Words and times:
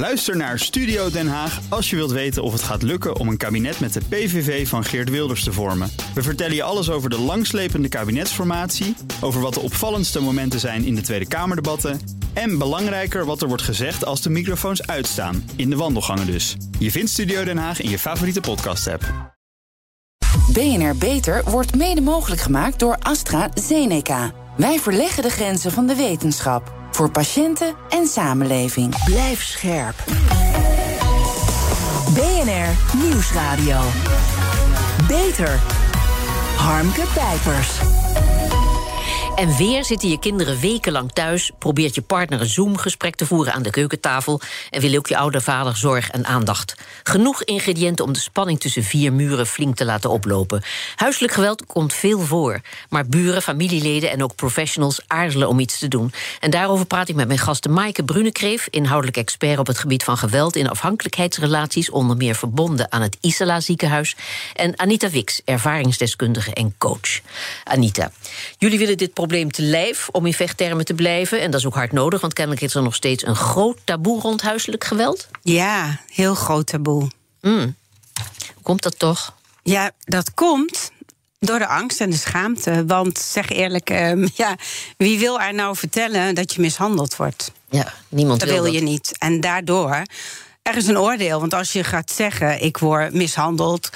Luister 0.00 0.36
naar 0.36 0.58
Studio 0.58 1.10
Den 1.10 1.28
Haag 1.28 1.60
als 1.68 1.90
je 1.90 1.96
wilt 1.96 2.10
weten 2.10 2.42
of 2.42 2.52
het 2.52 2.62
gaat 2.62 2.82
lukken 2.82 3.16
om 3.16 3.28
een 3.28 3.36
kabinet 3.36 3.80
met 3.80 3.92
de 3.92 4.00
PVV 4.08 4.68
van 4.68 4.84
Geert 4.84 5.10
Wilders 5.10 5.44
te 5.44 5.52
vormen. 5.52 5.90
We 6.14 6.22
vertellen 6.22 6.54
je 6.54 6.62
alles 6.62 6.90
over 6.90 7.10
de 7.10 7.18
langslepende 7.18 7.88
kabinetsformatie, 7.88 8.96
over 9.20 9.40
wat 9.40 9.54
de 9.54 9.60
opvallendste 9.60 10.20
momenten 10.20 10.60
zijn 10.60 10.84
in 10.84 10.94
de 10.94 11.00
Tweede 11.00 11.28
Kamerdebatten 11.28 12.00
en 12.32 12.58
belangrijker 12.58 13.24
wat 13.24 13.42
er 13.42 13.48
wordt 13.48 13.62
gezegd 13.62 14.04
als 14.04 14.22
de 14.22 14.30
microfoons 14.30 14.86
uitstaan, 14.86 15.50
in 15.56 15.70
de 15.70 15.76
wandelgangen 15.76 16.26
dus. 16.26 16.56
Je 16.78 16.90
vindt 16.90 17.10
Studio 17.10 17.44
Den 17.44 17.58
Haag 17.58 17.80
in 17.80 17.90
je 17.90 17.98
favoriete 17.98 18.40
podcast-app. 18.40 19.34
BNR 20.52 20.96
Beter 20.96 21.42
wordt 21.44 21.76
mede 21.76 22.00
mogelijk 22.00 22.40
gemaakt 22.40 22.78
door 22.78 22.96
AstraZeneca. 22.98 24.32
Wij 24.56 24.78
verleggen 24.78 25.22
de 25.22 25.30
grenzen 25.30 25.72
van 25.72 25.86
de 25.86 25.94
wetenschap. 25.94 26.79
Voor 26.90 27.10
patiënten 27.10 27.74
en 27.88 28.06
samenleving. 28.06 29.04
Blijf 29.04 29.42
scherp. 29.42 29.94
BNR 32.14 32.98
Nieuwsradio. 33.02 33.80
Beter. 35.08 35.60
Harmke 36.56 37.02
Pijpers. 37.14 37.78
En 39.36 39.56
weer 39.56 39.84
zitten 39.84 40.08
je 40.08 40.18
kinderen 40.18 40.60
wekenlang 40.60 41.12
thuis, 41.12 41.50
probeert 41.58 41.94
je 41.94 42.02
partner 42.02 42.40
een 42.40 42.46
Zoom-gesprek 42.46 43.14
te 43.14 43.26
voeren 43.26 43.52
aan 43.52 43.62
de 43.62 43.70
keukentafel 43.70 44.40
en 44.70 44.80
wil 44.80 44.96
ook 44.96 45.06
je 45.06 45.16
oude 45.16 45.40
vader 45.40 45.76
zorg 45.76 46.10
en 46.10 46.26
aandacht. 46.26 46.74
Genoeg 47.02 47.44
ingrediënten 47.44 48.04
om 48.04 48.12
de 48.12 48.18
spanning 48.18 48.60
tussen 48.60 48.82
vier 48.82 49.12
muren 49.12 49.46
flink 49.46 49.76
te 49.76 49.84
laten 49.84 50.10
oplopen. 50.10 50.62
Huiselijk 50.96 51.32
geweld 51.32 51.66
komt 51.66 51.94
veel 51.94 52.20
voor, 52.20 52.60
maar 52.88 53.06
buren, 53.06 53.42
familieleden 53.42 54.10
en 54.10 54.22
ook 54.22 54.34
professionals 54.34 55.00
aarzelen 55.06 55.48
om 55.48 55.58
iets 55.58 55.78
te 55.78 55.88
doen. 55.88 56.12
En 56.40 56.50
daarover 56.50 56.86
praat 56.86 57.08
ik 57.08 57.14
met 57.14 57.26
mijn 57.26 57.38
gasten 57.38 57.72
Maaike 57.72 58.04
Brunekreef, 58.04 58.68
inhoudelijk 58.70 59.16
expert 59.16 59.58
op 59.58 59.66
het 59.66 59.78
gebied 59.78 60.04
van 60.04 60.18
geweld 60.18 60.56
in 60.56 60.68
afhankelijkheidsrelaties, 60.68 61.90
onder 61.90 62.16
meer 62.16 62.34
verbonden 62.34 62.92
aan 62.92 63.02
het 63.02 63.16
Isala 63.20 63.60
ziekenhuis, 63.60 64.16
en 64.54 64.78
Anita 64.78 65.10
Wix, 65.10 65.40
ervaringsdeskundige 65.44 66.54
en 66.54 66.74
coach. 66.78 67.20
Anita, 67.64 68.10
jullie 68.58 68.78
willen 68.78 68.96
dit 68.96 69.14
probleem 69.20 69.50
te 69.50 69.62
lijf 69.62 70.08
om 70.12 70.26
in 70.26 70.32
vechttermen 70.32 70.84
te 70.84 70.94
blijven. 70.94 71.40
En 71.40 71.50
dat 71.50 71.60
is 71.60 71.66
ook 71.66 71.74
hard 71.74 71.92
nodig, 71.92 72.20
want 72.20 72.32
kennelijk 72.32 72.62
is 72.62 72.74
er 72.74 72.82
nog 72.82 72.94
steeds 72.94 73.26
een 73.26 73.36
groot 73.36 73.78
taboe 73.84 74.20
rond 74.20 74.42
huiselijk 74.42 74.84
geweld. 74.84 75.28
Ja, 75.42 76.00
heel 76.06 76.34
groot 76.34 76.66
taboe. 76.66 77.10
Mm. 77.40 77.74
Hoe 78.54 78.62
komt 78.62 78.82
dat 78.82 78.98
toch? 78.98 79.34
Ja, 79.62 79.90
dat 80.04 80.34
komt 80.34 80.90
door 81.38 81.58
de 81.58 81.66
angst 81.66 82.00
en 82.00 82.10
de 82.10 82.16
schaamte. 82.16 82.84
Want 82.86 83.18
zeg 83.18 83.48
eerlijk, 83.48 83.90
um, 83.90 84.28
ja, 84.42 84.56
wie 84.96 85.18
wil 85.18 85.40
er 85.40 85.54
nou 85.54 85.76
vertellen 85.76 86.34
dat 86.34 86.54
je 86.54 86.60
mishandeld 86.60 87.16
wordt? 87.16 87.52
Ja, 87.70 87.92
niemand 88.08 88.40
dat 88.40 88.48
wil, 88.48 88.62
wil 88.62 88.72
dat. 88.72 88.80
je 88.80 88.86
niet. 88.86 89.18
En 89.18 89.40
daardoor, 89.40 90.02
er 90.62 90.76
is 90.76 90.86
een 90.86 90.98
oordeel. 90.98 91.40
Want 91.40 91.54
als 91.54 91.72
je 91.72 91.84
gaat 91.84 92.10
zeggen, 92.10 92.62
ik 92.62 92.78
word 92.78 93.14
mishandeld, 93.14 93.90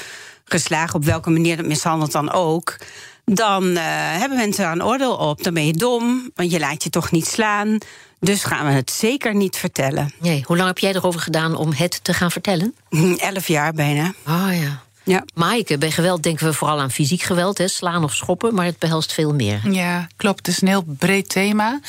geslagen, 0.44 0.94
op 0.94 1.04
welke 1.04 1.30
manier 1.30 1.56
dat 1.56 1.66
mishandeld 1.66 2.12
dan 2.12 2.32
ook 2.32 2.76
dan 3.24 3.64
uh, 3.64 3.78
hebben 4.18 4.38
mensen 4.38 4.64
daar 4.64 4.72
een 4.72 4.84
oordeel 4.84 5.16
op. 5.16 5.42
Dan 5.42 5.54
ben 5.54 5.66
je 5.66 5.72
dom, 5.72 6.30
want 6.34 6.50
je 6.50 6.58
laat 6.58 6.82
je 6.82 6.90
toch 6.90 7.10
niet 7.10 7.26
slaan. 7.26 7.78
Dus 8.20 8.44
gaan 8.44 8.66
we 8.66 8.72
het 8.72 8.90
zeker 8.90 9.34
niet 9.34 9.56
vertellen. 9.56 10.12
Nee, 10.18 10.42
hoe 10.46 10.56
lang 10.56 10.68
heb 10.68 10.78
jij 10.78 10.94
erover 10.94 11.20
gedaan 11.20 11.56
om 11.56 11.72
het 11.72 12.04
te 12.04 12.14
gaan 12.14 12.30
vertellen? 12.30 12.74
Elf 13.16 13.48
jaar 13.48 13.72
bijna. 13.72 14.12
Oh, 14.26 14.48
ja. 14.50 14.82
Ja. 15.04 15.24
Maaike, 15.34 15.78
bij 15.78 15.90
geweld 15.90 16.22
denken 16.22 16.46
we 16.46 16.52
vooral 16.52 16.80
aan 16.80 16.90
fysiek 16.90 17.22
geweld, 17.22 17.58
hè, 17.58 17.68
slaan 17.68 18.04
of 18.04 18.14
schoppen, 18.14 18.54
maar 18.54 18.64
het 18.64 18.78
behelst 18.78 19.12
veel 19.12 19.34
meer. 19.34 19.60
Ja, 19.70 20.08
klopt. 20.16 20.46
Het 20.46 20.48
is 20.48 20.62
een 20.62 20.68
heel 20.68 20.84
breed 20.98 21.28
thema. 21.28 21.80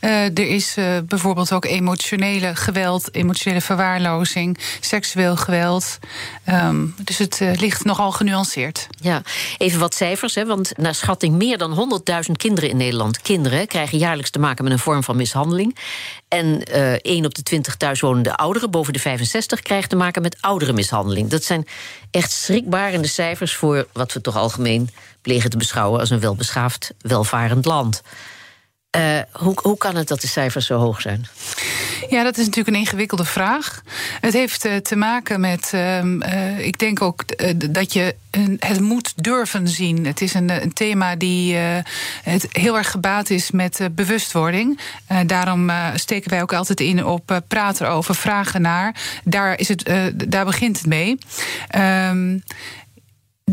Uh, 0.00 0.24
er 0.24 0.48
is 0.48 0.76
uh, 0.76 0.98
bijvoorbeeld 1.08 1.52
ook 1.52 1.64
emotionele 1.64 2.56
geweld, 2.56 3.14
emotionele 3.14 3.60
verwaarlozing, 3.60 4.58
seksueel 4.80 5.36
geweld. 5.36 5.98
Um, 6.48 6.94
dus 7.04 7.18
het 7.18 7.40
uh, 7.40 7.54
ligt 7.54 7.84
nogal 7.84 8.12
genuanceerd. 8.12 8.86
Ja, 9.00 9.22
even 9.58 9.80
wat 9.80 9.94
cijfers, 9.94 10.34
hè, 10.34 10.46
want 10.46 10.72
naar 10.78 10.94
schatting 10.94 11.34
meer 11.34 11.58
dan 11.58 12.02
100.000 12.26 12.32
kinderen 12.36 12.70
in 12.70 12.76
Nederland, 12.76 13.22
kinderen, 13.22 13.66
krijgen 13.66 13.98
jaarlijks 13.98 14.30
te 14.30 14.38
maken 14.38 14.64
met 14.64 14.72
een 14.72 14.78
vorm 14.78 15.02
van 15.02 15.16
mishandeling. 15.16 15.76
En 16.32 16.62
uh, 16.74 16.92
1 16.92 17.24
op 17.24 17.34
de 17.34 17.42
20 17.42 17.76
thuiswonende 17.76 18.36
ouderen 18.36 18.70
boven 18.70 18.92
de 18.92 18.98
65 18.98 19.60
krijgt 19.60 19.88
te 19.88 19.96
maken 19.96 20.22
met 20.22 20.36
ouderenmishandeling. 20.40 21.28
Dat 21.28 21.44
zijn 21.44 21.66
echt 22.10 22.32
schrikbarende 22.32 23.08
cijfers 23.08 23.54
voor 23.54 23.86
wat 23.92 24.12
we 24.12 24.20
toch 24.20 24.36
algemeen 24.36 24.90
plegen 25.22 25.50
te 25.50 25.56
beschouwen 25.56 26.00
als 26.00 26.10
een 26.10 26.20
welbeschaafd, 26.20 26.94
welvarend 27.00 27.64
land. 27.64 28.02
Uh, 28.96 29.18
hoe, 29.32 29.58
hoe 29.62 29.76
kan 29.76 29.96
het 29.96 30.08
dat 30.08 30.20
de 30.20 30.26
cijfers 30.26 30.66
zo 30.66 30.78
hoog 30.78 31.00
zijn? 31.00 31.26
Ja, 32.08 32.22
dat 32.22 32.38
is 32.38 32.44
natuurlijk 32.44 32.76
een 32.76 32.82
ingewikkelde 32.82 33.24
vraag. 33.24 33.82
Het 34.20 34.32
heeft 34.32 34.66
uh, 34.66 34.76
te 34.76 34.96
maken 34.96 35.40
met, 35.40 35.72
uh, 35.74 36.58
ik 36.58 36.78
denk 36.78 37.02
ook 37.02 37.24
dat 37.72 37.92
je 37.92 38.14
het 38.58 38.80
moet 38.80 39.12
durven 39.16 39.68
zien. 39.68 40.06
Het 40.06 40.20
is 40.20 40.34
een, 40.34 40.62
een 40.62 40.72
thema 40.72 41.16
die 41.16 41.54
het 42.22 42.46
heel 42.52 42.76
erg 42.76 42.90
gebaat 42.90 43.30
is 43.30 43.50
met 43.50 43.88
bewustwording. 43.92 44.80
daarom 45.26 45.70
steken 45.94 46.30
wij 46.30 46.42
ook 46.42 46.52
altijd 46.52 46.80
in 46.80 47.04
op 47.04 47.42
praten 47.48 47.86
erover, 47.86 48.14
vragen 48.14 48.62
naar. 48.62 48.94
Daar, 49.24 49.58
is 49.58 49.68
het, 49.68 49.92
daar 50.14 50.44
begint 50.44 50.76
het 50.76 50.86
mee. 50.86 51.18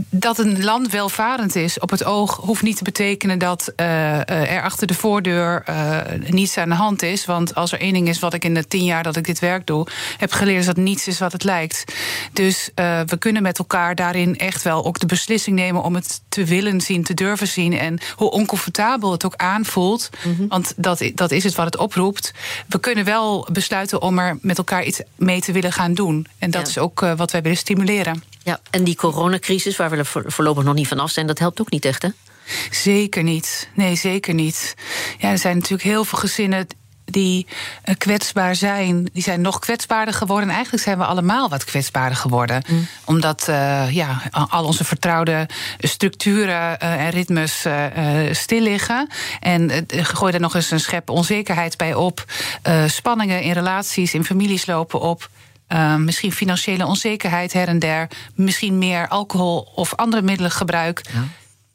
Dat 0.10 0.38
een 0.38 0.64
land 0.64 0.92
welvarend 0.92 1.56
is 1.56 1.80
op 1.80 1.90
het 1.90 2.04
oog 2.04 2.36
hoeft 2.36 2.62
niet 2.62 2.78
te 2.78 2.84
betekenen 2.84 3.40
dat 3.40 3.74
uh, 3.76 4.30
er 4.30 4.62
achter 4.62 4.88
de 4.88 4.94
voordeur 4.94 5.64
uh, 5.70 5.98
niets 6.28 6.58
aan 6.58 6.70
de 6.70 6.76
hand 6.76 7.02
is. 7.02 7.26
Want 7.26 7.56
als 7.56 7.72
er 7.72 7.80
één 7.80 7.94
ding 7.94 8.08
is 8.08 8.20
wat 8.20 8.34
ik 8.34 8.46
in 8.46 8.54
de 8.54 8.68
tien 8.68 8.84
jaar 8.84 9.04
dat 9.04 9.16
ik 9.16 9.26
dit 9.26 9.40
werk 9.40 9.66
doe, 9.68 9.88
heb 10.18 10.32
geleerd 10.32 10.60
is 10.60 10.66
dat 10.66 10.78
niets 10.78 11.08
is 11.08 11.20
wat 11.20 11.32
het 11.32 11.44
lijkt. 11.44 11.84
Dus 12.34 12.70
uh, 12.76 13.02
we 13.06 13.18
kunnen 13.18 13.42
met 13.42 13.60
elkaar 13.60 13.96
daarin 13.96 14.38
echt 14.38 14.64
wel 14.64 14.86
ook 14.86 15.00
de 15.00 15.06
beslissing 15.06 15.56
nemen 15.56 15.84
om 15.84 15.96
het 15.96 16.22
te 16.30 16.46
willen 16.46 16.82
zien, 16.82 17.04
te 17.04 17.14
durven 17.14 17.48
zien. 17.48 17.78
En 17.78 18.00
hoe 18.16 18.32
oncomfortabel 18.32 19.12
het 19.12 19.26
ook 19.26 19.36
aanvoelt, 19.36 20.10
mm 20.24 20.36
-hmm. 20.36 20.48
want 20.48 20.74
dat, 20.76 21.04
dat 21.16 21.32
is 21.32 21.44
het 21.44 21.56
wat 21.56 21.66
het 21.66 21.78
oproept. 21.78 22.34
We 22.68 22.80
kunnen 22.80 23.06
wel 23.06 23.48
besluiten 23.52 24.02
om 24.02 24.20
er 24.20 24.38
met 24.42 24.58
elkaar 24.58 24.84
iets 24.84 25.02
mee 25.16 25.42
te 25.42 25.52
willen 25.52 25.74
gaan 25.74 25.94
doen. 25.94 26.28
En 26.38 26.52
dat 26.52 26.62
ja. 26.62 26.68
is 26.68 26.78
ook 26.78 27.00
wat 27.00 27.32
wij 27.32 27.42
willen 27.42 27.58
stimuleren. 27.58 28.24
Ja, 28.50 28.60
en 28.70 28.84
die 28.84 28.96
coronacrisis, 28.96 29.78
waar 29.78 29.90
we 29.90 29.98
er 29.98 30.32
voorlopig 30.32 30.64
nog 30.64 30.74
niet 30.74 30.88
van 30.88 31.00
af 31.00 31.12
zijn, 31.12 31.28
dat 31.28 31.40
helpt 31.40 31.62
ook 31.62 31.72
niet 31.72 31.86
echt, 31.86 32.02
hè? 32.02 32.10
Zeker 32.72 33.24
niet. 33.24 33.70
Nee, 33.74 33.96
zeker 33.96 34.34
niet. 34.34 34.76
Ja, 35.18 35.30
er 35.30 35.38
zijn 35.38 35.56
natuurlijk 35.56 35.84
heel 35.84 36.06
veel 36.06 36.20
gezinnen 36.20 36.68
die 37.06 37.48
kwetsbaar 37.98 38.56
zijn, 38.56 39.10
die 39.14 39.24
zijn 39.24 39.42
nog 39.42 39.60
kwetsbaarder 39.60 40.14
geworden. 40.14 40.48
En 40.50 40.56
eigenlijk 40.56 40.84
zijn 40.84 40.98
we 40.98 41.06
allemaal 41.06 41.50
wat 41.50 41.64
kwetsbaarder 41.64 42.18
geworden. 42.18 42.64
Mm. 42.68 42.88
Omdat 43.06 43.48
uh, 43.50 43.92
ja, 43.92 44.22
al 44.50 44.66
onze 44.66 44.84
vertrouwde 44.84 45.50
structuren 45.80 46.78
uh, 46.84 47.06
en 47.06 47.10
ritmes 47.10 47.66
uh, 47.66 47.84
stil 48.32 48.62
liggen. 48.62 49.10
En 49.40 49.86
gooi 49.90 50.34
er 50.34 50.40
nog 50.40 50.56
eens 50.56 50.72
een 50.72 50.80
schep 50.80 51.10
onzekerheid 51.10 51.78
bij 51.78 51.94
op. 51.94 52.26
spanningen 52.88 53.42
in 53.42 53.54
relaties, 53.54 54.14
in 54.14 54.26
families 54.26 54.66
lopen 54.66 55.02
op. 55.02 55.30
Uh, 55.70 55.96
misschien 55.96 56.32
financiële 56.32 56.86
onzekerheid 56.86 57.54
her 57.54 57.68
en 57.68 57.80
der. 57.80 58.08
Misschien 58.36 58.78
meer 58.78 59.08
alcohol 59.08 59.72
of 59.76 59.96
andere 59.96 60.22
middelen 60.22 60.52
gebruik. 60.52 61.02
Ja. 61.14 61.24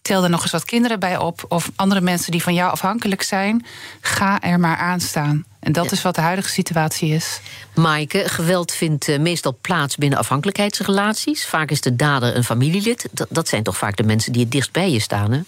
Tel 0.02 0.24
er 0.24 0.30
nog 0.30 0.42
eens 0.42 0.52
wat 0.52 0.64
kinderen 0.64 1.00
bij 1.00 1.18
op. 1.18 1.44
Of 1.48 1.70
andere 1.76 2.00
mensen 2.00 2.32
die 2.32 2.42
van 2.42 2.54
jou 2.54 2.70
afhankelijk 2.70 3.22
zijn. 3.22 3.66
Ga 4.00 4.40
er 4.40 4.60
maar 4.60 4.76
aan 4.76 5.00
staan. 5.00 5.44
En 5.60 5.72
dat 5.72 5.84
ja. 5.84 5.90
is 5.90 6.02
wat 6.02 6.14
de 6.14 6.20
huidige 6.20 6.48
situatie 6.48 7.10
is. 7.10 7.40
Maaike, 7.74 8.28
geweld 8.28 8.72
vindt 8.72 9.08
uh, 9.08 9.18
meestal 9.18 9.58
plaats 9.60 9.96
binnen 9.96 10.18
afhankelijkheidsrelaties. 10.18 11.46
Vaak 11.46 11.70
is 11.70 11.80
de 11.80 11.96
dader 11.96 12.36
een 12.36 12.44
familielid. 12.44 13.08
Dat, 13.12 13.26
dat 13.30 13.48
zijn 13.48 13.62
toch 13.62 13.76
vaak 13.76 13.96
de 13.96 14.02
mensen 14.02 14.32
die 14.32 14.42
het 14.42 14.50
dichtst 14.50 14.72
bij 14.72 14.90
je 14.90 15.00
staan, 15.00 15.32
hè? 15.32 15.40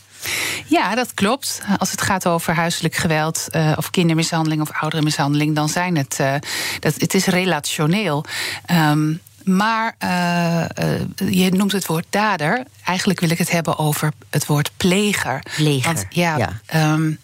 Ja, 0.66 0.94
dat 0.94 1.14
klopt. 1.14 1.62
Als 1.78 1.90
het 1.90 2.02
gaat 2.02 2.26
over 2.26 2.54
huiselijk 2.54 2.94
geweld 2.94 3.46
uh, 3.50 3.72
of 3.76 3.90
kindermishandeling 3.90 4.60
of 4.60 4.70
ouderenmishandeling, 4.72 5.54
dan 5.54 5.68
zijn 5.68 5.96
het. 5.96 6.18
Uh, 6.20 6.34
dat, 6.80 6.94
het 6.96 7.14
is 7.14 7.26
relationeel. 7.26 8.24
Um, 8.70 9.20
maar 9.44 9.96
uh, 10.04 10.60
uh, 10.60 11.44
je 11.44 11.50
noemt 11.50 11.72
het 11.72 11.86
woord 11.86 12.06
dader. 12.10 12.64
Eigenlijk 12.84 13.20
wil 13.20 13.30
ik 13.30 13.38
het 13.38 13.50
hebben 13.50 13.78
over 13.78 14.12
het 14.30 14.46
woord 14.46 14.70
pleger. 14.76 15.42
Pleger. 15.56 15.92
Want, 15.92 16.06
ja, 16.10 16.36
ja. 16.36 16.92
Um, 16.92 17.18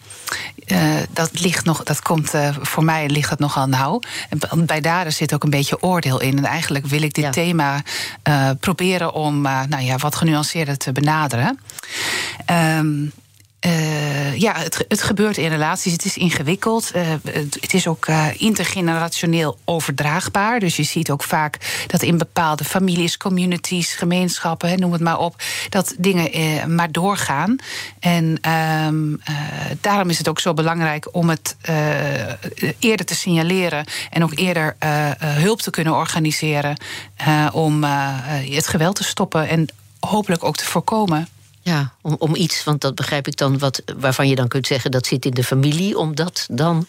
uh, 0.67 0.95
dat 1.13 1.41
ligt 1.41 1.65
nog, 1.65 1.83
dat 1.83 2.03
komt 2.03 2.33
voor 2.61 2.85
mij 2.85 3.09
ligt 3.09 3.29
dat 3.29 3.39
nogal 3.39 3.67
nauw. 3.67 4.01
En 4.51 4.67
bij 4.67 4.81
dader 4.81 5.13
zit 5.13 5.35
ook 5.35 5.45
een 5.45 5.51
beetje 5.51 5.83
oordeel 5.83 6.21
in. 6.21 6.39
En 6.39 6.45
eigenlijk 6.45 6.87
wil 6.87 7.03
ik 7.03 7.15
dit 7.15 7.25
ja. 7.25 7.31
thema 7.31 7.83
proberen 8.61 9.13
om 9.13 9.41
nou 9.41 9.81
ja, 9.81 9.97
wat 9.97 10.15
genuanceerder 10.15 10.77
te 10.77 10.93
benaderen. 10.93 11.59
Um, 12.79 13.13
uh, 13.67 14.37
ja, 14.37 14.55
het, 14.57 14.85
het, 14.89 15.03
gebeurt 15.03 15.37
in 15.37 15.49
relaties. 15.49 15.93
Het 15.93 16.05
is 16.05 16.17
ingewikkeld. 16.17 16.91
Uh, 16.97 17.03
het, 17.61 17.75
is 17.75 17.87
ook 17.87 18.07
uh, 18.07 18.27
intergenerationeel 18.37 19.59
overdraagbaar. 19.65 20.61
Dus 20.61 20.77
je 20.77 20.83
ziet 20.83 21.11
ook 21.11 21.23
vaak 21.23 21.85
dat 21.87 22.03
in 22.03 22.19
bepaalde 22.19 22.65
families, 22.65 23.17
communities, 23.17 23.95
gemeenschappen, 23.95 24.81
noem 24.81 24.93
het 24.93 25.01
maar 25.01 25.19
op, 25.19 25.43
dat 25.69 25.95
dingen 25.99 26.75
maar 26.75 26.93
doorgaan. 26.93 27.57
En 28.01 28.39
ehm, 28.41 29.17
daarom 29.81 30.11
is 30.11 30.19
het 30.19 30.29
ook 30.29 30.41
zo 30.41 30.55
belangrijk 30.55 31.09
om 31.15 31.29
het 31.29 31.57
eerder 32.79 33.07
te 33.07 33.15
signaleren 33.15 33.85
en 34.11 34.23
ook 34.23 34.39
eerder 34.39 34.77
hulp 35.19 35.61
te 35.61 35.71
kunnen 35.71 35.95
organiseren 35.95 36.77
om 37.53 37.85
het 37.85 38.67
geweld 38.67 38.97
te 38.97 39.05
stoppen 39.05 39.49
en 39.49 39.69
hopelijk 40.01 40.45
ook 40.45 40.57
te 40.57 40.65
voorkomen. 40.65 41.29
Ja, 41.63 41.95
om, 42.01 42.17
om 42.19 42.35
iets, 42.35 42.65
want 42.65 42.81
dat 42.81 42.95
begrijp 42.95 43.27
ik 43.27 43.37
dan, 43.37 43.59
wat, 43.59 43.83
waarvan 43.97 44.29
je 44.29 44.35
dan 44.35 44.49
kunt 44.49 44.67
zeggen 44.67 44.91
dat 44.91 45.07
zit 45.07 45.25
in 45.25 45.31
de 45.31 45.45
familie, 45.45 45.99
om 45.99 46.15
dat 46.15 46.47
dan 46.51 46.87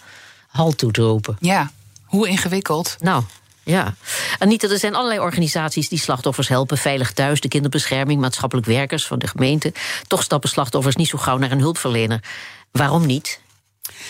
halt 0.48 0.78
toe 0.78 0.92
te 0.92 1.02
roepen. 1.02 1.38
Ja, 1.40 1.72
hoe 2.04 2.28
ingewikkeld. 2.28 2.96
Nou, 3.00 3.24
ja. 3.64 3.96
Anita, 4.40 4.70
er 4.70 4.80
zijn 4.80 4.96
allerlei 4.96 5.20
organisaties 5.20 5.90
die 5.90 6.00
slachtoffers 6.00 6.48
helpen. 6.48 6.78
Veilig 6.78 7.12
Thuis, 7.12 7.42
de 7.42 7.48
kinderbescherming, 7.48 8.22
maatschappelijk 8.22 8.68
werkers 8.68 9.06
van 9.06 9.20
de 9.20 9.28
gemeente. 9.28 9.74
Toch 10.08 10.24
stappen 10.24 10.50
slachtoffers 10.50 10.96
niet 10.96 11.08
zo 11.08 11.18
gauw 11.18 11.38
naar 11.38 11.52
een 11.52 11.60
hulpverlener. 11.60 12.24
Waarom 12.72 13.06
niet? 13.06 13.40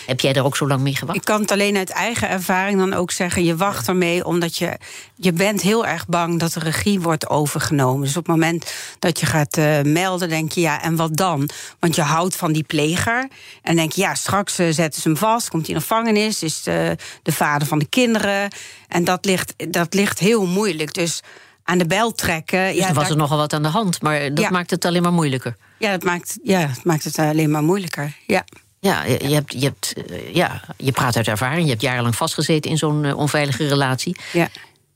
Heb 0.06 0.20
jij 0.20 0.32
daar 0.32 0.44
ook 0.44 0.56
zo 0.56 0.66
lang 0.66 0.80
mee 0.80 0.96
gewacht? 0.96 1.18
Ik 1.18 1.24
kan 1.24 1.40
het 1.40 1.50
alleen 1.50 1.76
uit 1.76 1.90
eigen 1.90 2.28
ervaring 2.28 2.78
dan 2.78 2.94
ook 2.94 3.10
zeggen. 3.10 3.44
Je 3.44 3.56
wacht 3.56 3.88
ermee 3.88 4.24
omdat 4.24 4.56
je, 4.56 4.78
je 5.14 5.32
bent 5.32 5.60
heel 5.60 5.86
erg 5.86 6.06
bang 6.06 6.40
dat 6.40 6.52
de 6.52 6.60
regie 6.60 7.00
wordt 7.00 7.28
overgenomen. 7.28 8.06
Dus 8.06 8.16
op 8.16 8.26
het 8.26 8.34
moment 8.34 8.72
dat 8.98 9.20
je 9.20 9.26
gaat 9.26 9.56
uh, 9.56 9.80
melden, 9.80 10.28
denk 10.28 10.52
je 10.52 10.60
ja, 10.60 10.82
en 10.82 10.96
wat 10.96 11.16
dan? 11.16 11.48
Want 11.78 11.94
je 11.94 12.02
houdt 12.02 12.36
van 12.36 12.52
die 12.52 12.62
pleger. 12.62 13.28
En 13.62 13.76
denk 13.76 13.92
je, 13.92 14.00
ja, 14.00 14.14
straks 14.14 14.60
uh, 14.60 14.66
zetten 14.70 15.02
ze 15.02 15.08
hem 15.08 15.16
vast, 15.16 15.48
komt 15.48 15.66
hij 15.66 15.74
in 15.74 15.80
de 15.80 15.86
gevangenis, 15.86 16.42
is 16.42 16.62
de, 16.62 16.96
de 17.22 17.32
vader 17.32 17.68
van 17.68 17.78
de 17.78 17.88
kinderen. 17.88 18.50
En 18.88 19.04
dat 19.04 19.24
ligt, 19.24 19.72
dat 19.72 19.94
ligt 19.94 20.18
heel 20.18 20.46
moeilijk. 20.46 20.94
Dus 20.94 21.20
aan 21.64 21.78
de 21.78 21.86
bel 21.86 22.12
trekken. 22.12 22.66
Dus 22.66 22.76
ja, 22.76 22.88
er 22.88 22.94
was 22.94 23.10
er 23.10 23.16
nogal 23.16 23.38
wat 23.38 23.52
aan 23.52 23.62
de 23.62 23.68
hand, 23.68 24.02
maar 24.02 24.34
dat 24.34 24.50
maakt 24.50 24.70
het 24.70 24.84
alleen 24.84 25.02
maar 25.02 25.12
moeilijker. 25.12 25.56
Ja, 25.78 25.90
dat 25.90 26.04
maakt, 26.04 26.38
ja, 26.42 26.66
dat 26.66 26.84
maakt 26.84 27.04
het 27.04 27.18
alleen 27.18 27.50
maar 27.50 27.62
moeilijker. 27.62 28.16
Ja. 28.26 28.44
Ja, 28.84 29.04
je, 29.04 29.34
hebt, 29.34 29.52
je, 29.52 29.64
hebt, 29.64 29.94
eh, 30.10 30.34
ja, 30.34 30.60
je 30.76 30.92
praat 30.92 31.16
uit 31.16 31.28
ervaring. 31.28 31.62
Je 31.62 31.70
hebt 31.70 31.82
jarenlang 31.82 32.16
vastgezeten 32.16 32.70
in 32.70 32.78
zo'n 32.78 33.04
eh, 33.04 33.16
onveilige 33.16 33.68
relatie. 33.68 34.16
Ja. 34.32 34.48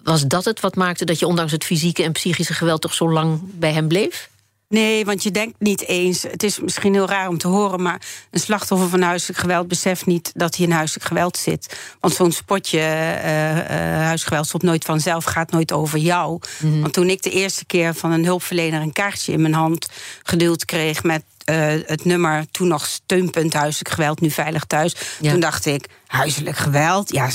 Was 0.02 0.22
dat 0.22 0.44
het 0.44 0.60
wat 0.60 0.76
maakte 0.76 1.04
dat 1.04 1.18
je 1.18 1.26
ondanks 1.26 1.52
het 1.52 1.64
fysieke 1.64 2.02
en 2.02 2.12
psychische 2.12 2.54
geweld 2.54 2.80
toch 2.80 2.94
zo 2.94 3.10
lang 3.10 3.40
bij 3.42 3.72
hem 3.72 3.88
bleef? 3.88 4.30
Nee, 4.68 5.04
want 5.04 5.22
je 5.22 5.30
denkt 5.30 5.54
niet 5.58 5.86
eens. 5.86 6.22
Het 6.22 6.42
is 6.42 6.60
misschien 6.60 6.94
heel 6.94 7.08
raar 7.08 7.28
om 7.28 7.38
te 7.38 7.48
horen, 7.48 7.82
maar 7.82 8.00
een 8.30 8.40
slachtoffer 8.40 8.88
van 8.88 9.02
huiselijk 9.02 9.38
geweld 9.38 9.68
beseft 9.68 10.06
niet 10.06 10.32
dat 10.34 10.56
hij 10.56 10.66
in 10.66 10.72
huiselijk 10.72 11.06
geweld 11.06 11.36
zit. 11.36 11.78
Want 12.00 12.14
zo'n 12.14 12.32
spotje 12.32 12.78
uh, 12.78 13.56
uh, 13.56 13.66
huiselijk 13.68 14.28
geweld 14.28 14.46
stopt 14.46 14.64
nooit 14.64 14.84
vanzelf, 14.84 15.24
gaat 15.24 15.50
nooit 15.50 15.72
over 15.72 15.98
jou. 15.98 16.40
Mhm. 16.58 16.80
Want 16.80 16.92
toen 16.92 17.08
ik 17.08 17.22
de 17.22 17.30
eerste 17.30 17.64
keer 17.64 17.94
van 17.94 18.12
een 18.12 18.24
hulpverlener 18.24 18.80
een 18.80 18.92
kaartje 18.92 19.32
in 19.32 19.40
mijn 19.40 19.54
hand 19.54 19.88
geduld 20.22 20.64
kreeg 20.64 21.02
met 21.02 21.22
uh, 21.50 21.56
het 21.86 22.04
nummer 22.04 22.50
toen 22.50 22.68
nog 22.68 22.86
steunpunt 22.86 23.52
huiselijk 23.52 23.94
geweld, 23.94 24.20
nu 24.20 24.30
veilig 24.30 24.64
thuis. 24.64 24.94
Toen 25.22 25.40
dacht 25.40 25.66
ik, 25.66 25.88
huiselijk 26.06 26.56
geweld, 26.56 27.12
ja, 27.12 27.28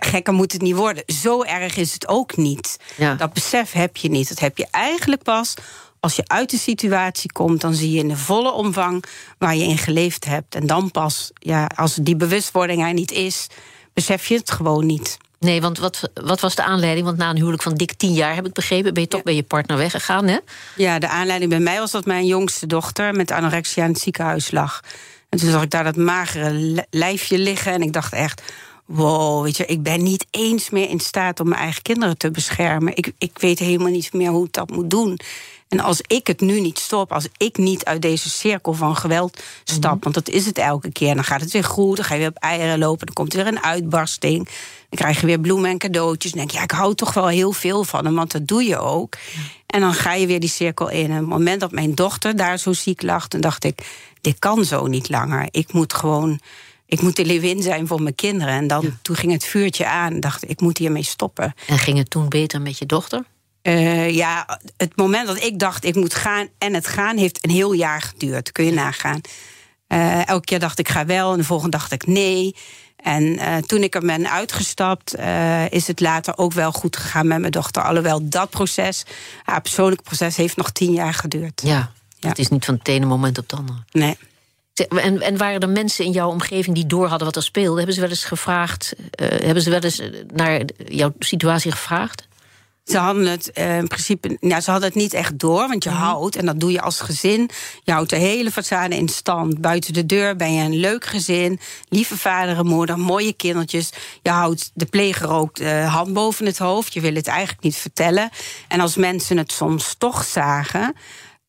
gekker 0.00 0.32
moet 0.32 0.52
het 0.52 0.62
niet 0.62 0.76
worden. 0.76 1.02
Zo 1.06 1.42
erg 1.42 1.76
is 1.76 1.92
het 1.92 2.08
ook 2.08 2.36
niet. 2.36 2.76
Ja. 2.96 3.14
Dat 3.14 3.32
besef 3.32 3.72
heb 3.72 3.96
je 3.96 4.10
niet. 4.10 4.28
Dat 4.28 4.38
heb 4.38 4.58
je 4.58 4.66
eigenlijk 4.70 5.22
pas 5.22 5.54
als 6.04 6.16
je 6.16 6.22
uit 6.26 6.50
de 6.50 6.58
situatie 6.58 7.32
komt, 7.32 7.60
dan 7.60 7.74
zie 7.74 7.90
je 7.90 7.98
in 7.98 8.08
de 8.08 8.16
volle 8.16 8.52
omvang 8.52 9.04
waar 9.38 9.56
je 9.56 9.64
in 9.64 9.78
geleefd 9.78 10.24
hebt. 10.24 10.54
En 10.54 10.66
dan 10.66 10.90
pas, 10.90 11.30
ja, 11.34 11.66
als 11.74 11.94
die 11.94 12.16
bewustwording 12.16 12.82
er 12.82 12.92
niet 12.92 13.12
is, 13.12 13.46
besef 13.92 14.26
je 14.26 14.36
het 14.36 14.50
gewoon 14.50 14.86
niet. 14.86 15.16
Nee, 15.44 15.60
want 15.60 15.78
wat, 15.78 16.10
wat 16.14 16.40
was 16.40 16.54
de 16.54 16.64
aanleiding? 16.64 17.06
Want 17.06 17.18
na 17.18 17.30
een 17.30 17.36
huwelijk 17.36 17.62
van 17.62 17.74
dik 17.74 17.92
tien 17.92 18.12
jaar, 18.12 18.34
heb 18.34 18.46
ik 18.46 18.52
begrepen, 18.52 18.94
ben 18.94 19.02
je 19.02 19.08
toch 19.08 19.22
bij 19.22 19.34
je 19.34 19.42
partner 19.42 19.76
weggegaan, 19.76 20.26
hè? 20.26 20.38
Ja, 20.76 20.98
de 20.98 21.08
aanleiding 21.08 21.50
bij 21.50 21.60
mij 21.60 21.78
was 21.78 21.90
dat 21.90 22.04
mijn 22.04 22.26
jongste 22.26 22.66
dochter 22.66 23.14
met 23.14 23.30
anorexia 23.30 23.84
in 23.84 23.90
het 23.90 24.00
ziekenhuis 24.00 24.50
lag. 24.50 24.80
En 25.28 25.38
toen 25.38 25.50
zag 25.50 25.62
ik 25.62 25.70
daar 25.70 25.84
dat 25.84 25.96
magere 25.96 26.84
lijfje 26.90 27.38
liggen 27.38 27.72
en 27.72 27.82
ik 27.82 27.92
dacht 27.92 28.12
echt 28.12 28.42
wow, 28.84 29.42
weet 29.42 29.56
je, 29.56 29.66
ik 29.66 29.82
ben 29.82 30.02
niet 30.02 30.26
eens 30.30 30.70
meer 30.70 30.88
in 30.88 31.00
staat 31.00 31.40
om 31.40 31.48
mijn 31.48 31.60
eigen 31.60 31.82
kinderen 31.82 32.18
te 32.18 32.30
beschermen. 32.30 32.96
Ik, 32.96 33.12
ik 33.18 33.38
weet 33.38 33.58
helemaal 33.58 33.90
niet 33.90 34.12
meer 34.12 34.30
hoe 34.30 34.46
ik 34.46 34.52
dat 34.52 34.70
moet 34.70 34.90
doen. 34.90 35.18
En 35.74 35.80
als 35.80 36.00
ik 36.06 36.26
het 36.26 36.40
nu 36.40 36.60
niet 36.60 36.78
stop, 36.78 37.12
als 37.12 37.28
ik 37.36 37.56
niet 37.56 37.84
uit 37.84 38.02
deze 38.02 38.30
cirkel 38.30 38.72
van 38.72 38.96
geweld 38.96 39.42
stap, 39.64 39.94
mhm. 39.94 40.02
want 40.02 40.14
dat 40.14 40.28
is 40.28 40.46
het 40.46 40.58
elke 40.58 40.92
keer, 40.92 41.14
dan 41.14 41.24
gaat 41.24 41.40
het 41.40 41.52
weer 41.52 41.64
goed, 41.64 41.96
dan 41.96 42.04
ga 42.04 42.14
je 42.14 42.20
weer 42.20 42.28
op 42.28 42.36
eieren 42.36 42.78
lopen, 42.78 43.06
dan 43.06 43.14
komt 43.14 43.34
er 43.34 43.44
weer 43.44 43.52
een 43.52 43.62
uitbarsting, 43.62 44.44
dan 44.88 44.98
krijg 44.98 45.20
je 45.20 45.26
weer 45.26 45.40
bloemen 45.40 45.70
en 45.70 45.78
cadeautjes. 45.78 46.32
Dan 46.32 46.40
denk 46.40 46.50
je, 46.50 46.56
ja, 46.56 46.62
ik 46.62 46.70
hou 46.70 46.94
toch 46.94 47.14
wel 47.14 47.26
heel 47.26 47.52
veel 47.52 47.84
van 47.84 48.04
hem, 48.04 48.14
want 48.14 48.32
dat 48.32 48.46
doe 48.46 48.64
je 48.64 48.78
ook. 48.78 49.16
En 49.66 49.80
dan 49.80 49.94
ga 49.94 50.14
je 50.14 50.26
weer 50.26 50.40
die 50.40 50.48
cirkel 50.48 50.88
in. 50.88 51.10
En 51.10 51.14
op 51.14 51.20
het 51.20 51.28
moment 51.28 51.60
dat 51.60 51.72
mijn 51.72 51.94
dochter 51.94 52.36
daar 52.36 52.58
zo 52.58 52.72
ziek 52.72 53.02
lag, 53.02 53.28
dan 53.28 53.40
dacht 53.40 53.64
ik, 53.64 53.86
dit 54.20 54.38
kan 54.38 54.64
zo 54.64 54.86
niet 54.86 55.08
langer. 55.08 55.48
Ik 55.50 55.72
moet 55.72 55.92
gewoon 55.92 56.40
ik 56.86 57.02
moet 57.02 57.16
de 57.16 57.24
leeuwin 57.24 57.62
zijn 57.62 57.86
voor 57.86 58.02
mijn 58.02 58.14
kinderen. 58.14 58.54
En 58.54 58.66
dan, 58.66 58.98
toen 59.02 59.16
ging 59.16 59.32
het 59.32 59.44
vuurtje 59.44 59.86
aan. 59.86 60.20
dacht 60.20 60.42
ik, 60.42 60.48
ik 60.48 60.60
moet 60.60 60.78
hiermee 60.78 61.02
stoppen. 61.02 61.54
En 61.66 61.78
ging 61.78 61.98
het 61.98 62.10
toen 62.10 62.28
beter 62.28 62.60
met 62.60 62.78
je 62.78 62.86
dochter? 62.86 63.24
Uh, 63.64 64.10
ja, 64.10 64.60
het 64.76 64.96
moment 64.96 65.26
dat 65.26 65.42
ik 65.42 65.58
dacht 65.58 65.84
ik 65.84 65.94
moet 65.94 66.14
gaan 66.14 66.48
en 66.58 66.74
het 66.74 66.86
gaan 66.86 67.16
heeft 67.16 67.44
een 67.44 67.50
heel 67.50 67.72
jaar 67.72 68.02
geduurd. 68.02 68.52
Kun 68.52 68.64
je 68.64 68.72
nagaan. 68.72 69.20
Uh, 69.88 70.28
elke 70.28 70.44
keer 70.44 70.58
dacht 70.58 70.78
ik 70.78 70.88
ga 70.88 71.06
wel 71.06 71.32
en 71.32 71.38
de 71.38 71.44
volgende 71.44 71.76
dacht 71.76 71.92
ik 71.92 72.06
nee. 72.06 72.56
En 72.96 73.22
uh, 73.22 73.56
toen 73.56 73.82
ik 73.82 73.94
er 73.94 74.00
ben 74.00 74.30
uitgestapt, 74.30 75.14
is 75.70 75.86
het 75.86 76.00
later 76.00 76.38
ook 76.38 76.52
wel 76.52 76.72
goed 76.72 76.96
gegaan 76.96 77.26
met 77.26 77.38
mijn 77.38 77.52
dochter. 77.52 77.82
Alhoewel 77.82 78.28
dat 78.28 78.50
proces, 78.50 79.04
haar 79.42 79.60
persoonlijke 79.60 80.02
proces, 80.02 80.36
heeft 80.36 80.56
nog 80.56 80.70
tien 80.70 80.92
jaar 80.92 81.14
geduurd. 81.14 81.62
Ja, 81.64 81.92
ja. 82.18 82.28
het 82.28 82.38
is 82.38 82.48
niet 82.48 82.64
van 82.64 82.74
het 82.74 82.88
ene 82.88 83.06
moment 83.06 83.38
op 83.38 83.50
het 83.50 83.58
andere. 83.58 83.78
Nee. 83.92 84.16
En, 84.88 85.20
en, 85.20 85.36
waren 85.36 85.60
er 85.60 85.68
mensen 85.68 86.04
in 86.04 86.10
jouw 86.10 86.28
omgeving 86.28 86.74
die 86.74 86.86
door 86.86 87.06
hadden 87.06 87.26
wat 87.26 87.36
er 87.36 87.42
speelde? 87.42 87.76
Hebben 87.76 87.94
ze 87.94 88.00
wel 88.00 88.10
eens 88.10 88.24
gevraagd? 88.24 88.94
Hebben 89.20 89.62
ze 89.62 89.70
wel 89.70 89.80
eens 89.80 90.02
naar 90.32 90.62
jouw 90.88 91.12
situatie 91.18 91.70
gevraagd? 91.70 92.26
Ze 92.84 92.98
hadden 92.98 93.26
het 93.26 93.50
uh, 93.54 93.76
in 93.76 93.86
principe, 93.86 94.36
nou, 94.40 94.60
ze 94.60 94.70
hadden 94.70 94.88
het 94.88 94.98
niet 94.98 95.14
echt 95.14 95.38
door, 95.38 95.68
want 95.68 95.84
je 95.84 95.90
mhm. 95.90 95.98
houdt, 95.98 96.36
en 96.36 96.46
dat 96.46 96.60
doe 96.60 96.72
je 96.72 96.80
als 96.80 97.00
gezin. 97.00 97.50
Je 97.82 97.92
houdt 97.92 98.10
de 98.10 98.16
hele 98.16 98.50
façade 98.50 98.88
in 98.88 99.08
stand. 99.08 99.60
Buiten 99.60 99.92
de 99.92 100.06
deur 100.06 100.36
ben 100.36 100.54
je 100.54 100.62
een 100.62 100.76
leuk 100.76 101.04
gezin, 101.04 101.60
lieve 101.88 102.18
vader 102.18 102.56
en 102.56 102.66
moeder, 102.66 102.98
mooie 102.98 103.32
kindertjes. 103.32 103.90
Je 104.22 104.30
houdt 104.30 104.70
de 104.74 104.86
pleger 104.86 105.30
ook 105.30 105.54
de 105.54 105.70
hand 105.70 106.12
boven 106.12 106.46
het 106.46 106.58
hoofd. 106.58 106.92
Je 106.94 107.00
wil 107.00 107.14
het 107.14 107.26
eigenlijk 107.26 107.62
niet 107.62 107.76
vertellen. 107.76 108.30
En 108.68 108.80
als 108.80 108.96
mensen 108.96 109.36
het 109.36 109.52
soms 109.52 109.94
toch 109.98 110.24
zagen, 110.24 110.94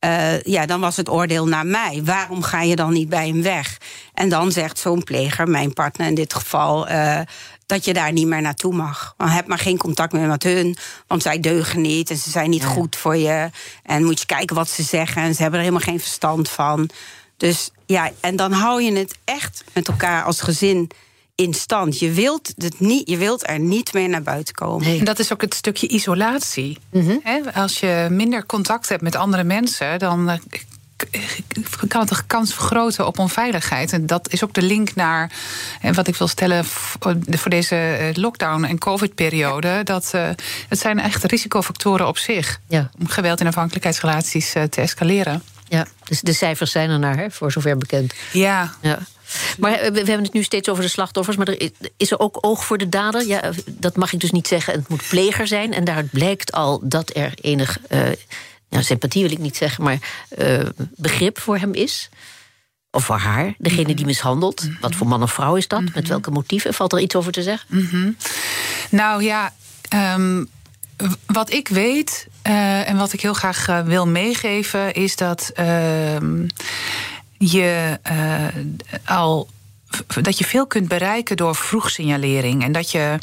uh, 0.06 0.42
ja, 0.42 0.66
dan 0.66 0.80
was 0.80 0.98
het 0.98 1.10
oordeel 1.10 1.48
naar 1.48 1.66
mij. 1.66 2.02
Waarom 2.04 2.44
ga 2.44 2.62
je 2.62 2.76
dan 2.76 2.94
niet 2.94 3.10
bij 3.10 3.28
hem 3.28 3.42
weg? 3.42 3.78
En 4.14 4.30
dan 4.30 4.52
zegt 4.52 4.80
zo'n 4.80 5.04
pleger, 5.04 5.48
mijn 5.48 5.74
partner 5.74 6.08
in 6.08 6.16
dit 6.16 6.34
geval. 6.34 6.90
Uh, 6.90 7.20
dat 7.66 7.86
je 7.86 7.94
daar 7.94 8.12
niet 8.12 8.28
meer 8.28 8.42
naartoe 8.42 8.74
mag. 8.74 9.14
Maar 9.18 9.34
heb 9.34 9.48
maar 9.48 9.60
geen 9.60 9.78
contact 9.78 10.14
meer 10.14 10.28
met 10.28 10.44
hun, 10.44 10.78
want 11.08 11.22
zij 11.22 11.40
deugen 11.40 11.82
niet 11.82 12.10
en 12.10 12.18
ze 12.18 12.30
zijn 12.30 12.50
niet 12.50 12.66
goed 12.66 12.96
voor 12.96 13.16
je. 13.16 13.50
En 13.84 14.04
moet 14.04 14.20
je 14.20 14.26
kijken 14.26 14.56
wat 14.56 14.70
ze 14.70 14.84
zeggen 14.84 15.22
en 15.22 15.36
ze 15.36 15.42
hebben 15.42 15.60
er 15.60 15.66
helemaal 15.66 15.88
geen 15.88 16.00
verstand 16.00 16.50
van. 16.50 16.90
Dus 17.38 17.72
ja, 17.86 18.12
en 18.20 18.36
dan 18.36 18.52
hou 18.52 18.82
je 18.82 18.92
het 18.92 19.16
echt 19.24 19.64
met 19.74 19.88
elkaar 19.88 20.24
als 20.24 20.42
gezin 20.42 20.92
in 21.36 21.54
stand. 21.54 22.00
Je 22.00 22.12
wilt, 22.12 22.54
het 22.58 22.80
niet, 22.80 23.10
je 23.10 23.18
wilt 23.18 23.48
er 23.48 23.60
niet 23.60 23.94
meer 23.94 24.10
naar 24.10 24.22
buiten 24.22 24.54
komen. 24.54 25.00
En 25.00 25.06
dat 25.06 25.20
is 25.20 25.34
ook 25.34 25.42
het 25.42 25.54
stukje 25.54 25.88
isolatie. 25.88 26.78
Mm 26.92 27.22
Als 27.54 27.80
je 27.80 28.08
minder 28.12 28.46
contact 28.46 28.90
hebt 28.90 29.02
met 29.02 29.16
andere 29.16 29.44
mensen, 29.44 30.00
dan 30.00 30.30
eh, 30.30 30.40
kan 31.88 32.02
het 32.02 32.10
de 32.10 32.24
kans 32.28 32.54
vergroten 32.54 33.08
op 33.08 33.20
onveiligheid. 33.20 33.94
En 33.94 34.06
dat 34.06 34.32
is 34.32 34.44
ook 34.44 34.54
de 34.54 34.62
link 34.62 34.96
naar 34.96 35.32
en 35.82 35.94
wat 35.94 36.08
ik 36.08 36.16
wil 36.16 36.28
stellen 36.28 36.66
voor 36.66 37.50
deze 37.50 37.76
eh, 37.76 38.14
lockdown- 38.14 38.64
en 38.64 38.78
covid-periode. 38.78 39.84
Dat 39.84 40.12
uh, 40.16 40.30
het 40.70 40.80
zijn 40.80 41.00
echt 41.00 41.24
risicofactoren 41.24 42.08
op 42.08 42.18
zich 42.18 42.60
ja. 42.68 42.90
om 43.00 43.08
geweld 43.08 43.40
in 43.40 43.48
afhankelijkheidsrelaties 43.48 44.52
te 44.52 44.82
escaleren. 44.82 45.44
Ja, 45.68 45.88
dus 46.04 46.22
de 46.22 46.34
cijfers 46.34 46.72
zijn 46.72 46.90
er 46.90 47.00
naar, 47.00 47.18
hè, 47.18 47.32
voor 47.32 47.52
zover 47.52 47.78
bekend. 47.78 48.14
Ja. 48.32 48.74
ja. 48.82 49.00
Maar 49.58 49.72
we 49.72 49.98
hebben 49.98 50.24
het 50.24 50.34
nu 50.34 50.44
steeds 50.44 50.70
over 50.70 50.84
de 50.84 50.90
slachtoffers. 50.90 51.38
Maar 51.38 51.48
er 51.48 51.72
is 51.98 52.12
er 52.12 52.20
ook 52.20 52.38
oog 52.42 52.66
voor 52.66 52.78
de 52.78 52.90
dader? 52.90 53.28
Ja, 53.28 53.52
dat 53.66 53.96
mag 53.96 54.14
ik 54.14 54.20
dus 54.20 54.32
niet 54.32 54.48
zeggen. 54.48 54.74
Het 54.74 54.90
moet 54.90 55.08
pleger 55.10 55.48
zijn. 55.48 55.74
En 55.74 55.84
daaruit 55.84 56.12
blijkt 56.12 56.52
al 56.52 56.80
dat 56.84 57.16
er 57.16 57.34
enig. 57.42 57.78
Uh, 57.90 58.02
nou, 58.70 58.84
sympathie 58.84 59.22
wil 59.22 59.32
ik 59.32 59.38
niet 59.38 59.58
zeggen, 59.58 59.84
maar 59.84 59.98
uh, 60.38 60.60
begrip 60.96 61.40
voor 61.40 61.58
hem 61.58 61.74
is. 61.74 62.10
Of 62.92 63.06
voor 63.06 63.18
haar, 63.18 63.54
degene 63.58 63.96
die 63.96 64.06
mishandelt. 64.06 64.70
Wat 64.82 64.96
voor 64.96 65.08
man 65.08 65.24
of 65.24 65.34
vrouw 65.34 65.56
is 65.56 65.68
dat? 65.68 65.84
Met 65.94 66.08
welke 66.08 66.32
motieven? 66.32 66.74
Valt 66.74 66.94
er 66.94 67.00
iets 67.00 67.16
over 67.16 67.32
te 67.32 67.44
zeggen? 67.44 67.68
Mm 67.92 68.18
Nou 68.90 69.24
ja, 69.24 69.54
um, 70.16 70.48
wat 71.26 71.52
ik 71.52 71.68
weet 71.68 72.28
uh, 72.48 72.90
en 72.90 72.98
wat 72.98 73.14
ik 73.14 73.22
heel 73.22 73.34
graag 73.34 73.66
wil 73.86 74.08
meegeven, 74.08 74.94
is 74.94 75.16
dat. 75.16 75.52
Uh, 75.60 76.18
je 77.38 78.00
al 79.06 79.50
dat 80.22 80.38
je 80.38 80.46
veel 80.46 80.68
kunt 80.68 80.88
bereiken 80.88 81.38
door 81.38 81.56
vroegsignalering. 81.56 82.64
En 82.64 82.72
dat 82.72 82.92
je 82.92 83.18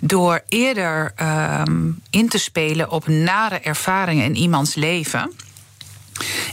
door 0.00 0.42
eerder 0.48 1.12
um, 1.66 2.00
in 2.10 2.28
te 2.28 2.38
spelen 2.38 2.90
op 2.90 3.06
nare 3.06 3.58
ervaringen 3.58 4.24
in 4.24 4.36
iemands 4.36 4.74
leven 4.74 5.32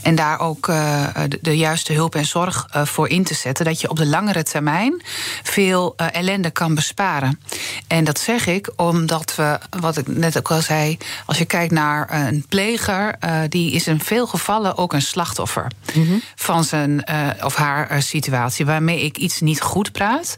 en 0.02 0.14
daar 0.14 0.40
ook 0.40 0.68
uh, 0.68 1.06
de, 1.28 1.38
de, 1.40 1.56
juiste 1.56 1.92
hulp 1.92 2.14
en 2.14 2.24
zorg 2.24 2.68
uh, 2.76 2.84
voor 2.84 3.08
in 3.08 3.24
te 3.24 3.34
zetten. 3.34 3.64
Dat 3.64 3.80
je 3.80 3.90
op 3.90 3.96
de 3.96 4.06
langere 4.06 4.42
termijn 4.42 5.02
veel 5.42 5.94
uh, 5.96 6.06
ellende 6.14 6.50
kan 6.50 6.74
besparen. 6.74 7.40
En 7.86 8.04
dat 8.04 8.18
zeg 8.18 8.46
ik 8.46 8.70
omdat 8.76 9.34
we, 9.34 9.58
wat 9.80 9.96
ik 9.96 10.06
net 10.06 10.38
ook 10.38 10.50
al 10.50 10.62
zei, 10.62 10.98
als 11.26 11.38
je 11.38 11.44
kijkt 11.44 11.72
naar 11.72 12.26
een 12.26 12.44
pleger, 12.48 13.14
die 13.48 13.72
is 13.72 13.86
in 13.86 14.00
veel 14.00 14.26
gevallen 14.26 14.76
ook 14.76 14.92
een 14.92 15.02
slachtoffer 15.02 15.70
mm 15.94 16.06
-hmm. 16.06 16.22
van 16.34 16.64
zijn 16.64 17.04
of 17.44 17.54
haar 17.54 18.02
situatie. 18.02 18.66
Waarmee 18.66 19.04
ik 19.04 19.16
iets 19.16 19.40
niet 19.40 19.60
goed 19.60 19.92
praat. 19.92 20.36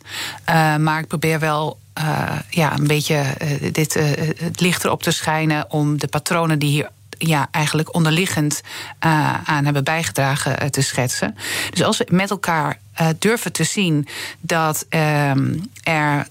maar 0.78 0.98
ik 0.98 1.06
probeer 1.06 1.40
wel 1.40 1.78
uh, 1.98 2.38
ja, 2.50 2.78
een 2.78 2.86
beetje 2.86 3.24
uh, 3.42 3.72
dit, 3.72 3.96
uh, 3.96 4.04
het 4.36 4.60
licht 4.60 4.84
erop 4.84 5.02
te 5.02 5.10
schijnen 5.10 5.70
om 5.70 5.98
de 5.98 6.08
patronen 6.08 6.58
die 6.58 6.70
hier 6.70 6.90
ja, 7.18 7.48
eigenlijk 7.50 7.94
onderliggend 7.94 8.60
uh, 9.06 9.34
aan 9.44 9.64
hebben 9.64 9.84
bijgedragen 9.84 10.62
uh, 10.62 10.68
te 10.68 10.82
schetsen. 10.82 11.36
Dus 11.70 11.82
als 11.82 11.96
we 11.96 12.06
met 12.10 12.30
elkaar 12.30 12.78
uh, 13.00 13.08
durven 13.18 13.52
te 13.52 13.64
zien 13.64 14.06
dat 14.40 14.86
ehm, 14.88 15.58
er, 15.82 16.26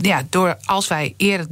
ja, 0.00 0.22
door 0.30 0.56
als 0.64 0.88
wij 0.88 1.14
eerder 1.16 1.46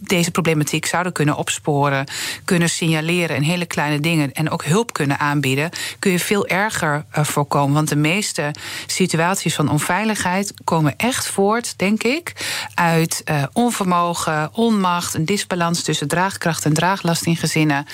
deze 0.00 0.30
problematiek 0.30 0.86
zouden 0.86 1.12
kunnen 1.12 1.36
opsporen, 1.36 2.06
kunnen 2.44 2.68
signaleren 2.68 3.36
in 3.36 3.42
hele 3.42 3.66
kleine 3.66 4.00
dingen 4.00 4.32
en 4.32 4.50
ook 4.50 4.64
hulp 4.64 4.92
kunnen 4.92 5.18
aanbieden, 5.18 5.70
kun 5.98 6.10
je 6.10 6.18
veel 6.18 6.46
erger 6.46 7.04
uh, 7.18 7.24
voorkomen. 7.24 7.74
Want 7.74 7.88
de 7.88 7.96
meeste 7.96 8.54
situaties 8.86 9.54
van 9.54 9.70
onveiligheid 9.70 10.54
komen 10.64 10.94
echt 10.96 11.26
voort, 11.26 11.78
denk 11.78 12.02
ik, 12.02 12.32
uit 12.74 13.22
uh, 13.24 13.42
onvermogen, 13.52 14.50
onmacht, 14.52 15.14
een 15.14 15.24
disbalans 15.24 15.82
tussen 15.82 16.08
draagkracht 16.08 16.64
en 16.64 16.72
draaglast 16.72 17.26
in 17.26 17.36
gezinnen. 17.36 17.86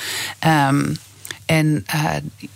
Um, 0.69 0.97
en 1.47 1.87
uh, 1.95 2.11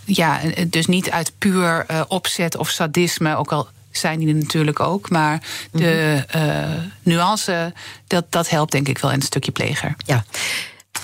ja, 0.05 0.41
dus 0.67 0.87
niet 0.87 1.11
uit 1.11 1.33
puur 1.39 1.87
opzet 2.09 2.57
of 2.57 2.69
sadisme, 2.69 3.37
ook 3.37 3.53
al 3.53 3.69
zijn 3.91 4.19
die 4.19 4.29
er 4.29 4.35
natuurlijk 4.35 4.81
ook. 4.81 5.11
Maar 5.11 5.43
de 5.73 6.25
uh, 6.37 6.69
nuance, 7.03 7.73
dat, 8.07 8.25
dat 8.31 8.49
helpt 8.49 8.73
denk 8.73 8.89
ik 8.89 8.99
wel 8.99 9.11
in 9.11 9.17
het 9.17 9.27
stukje 9.27 9.53
pleger. 9.53 9.95
Ja. 10.07 10.25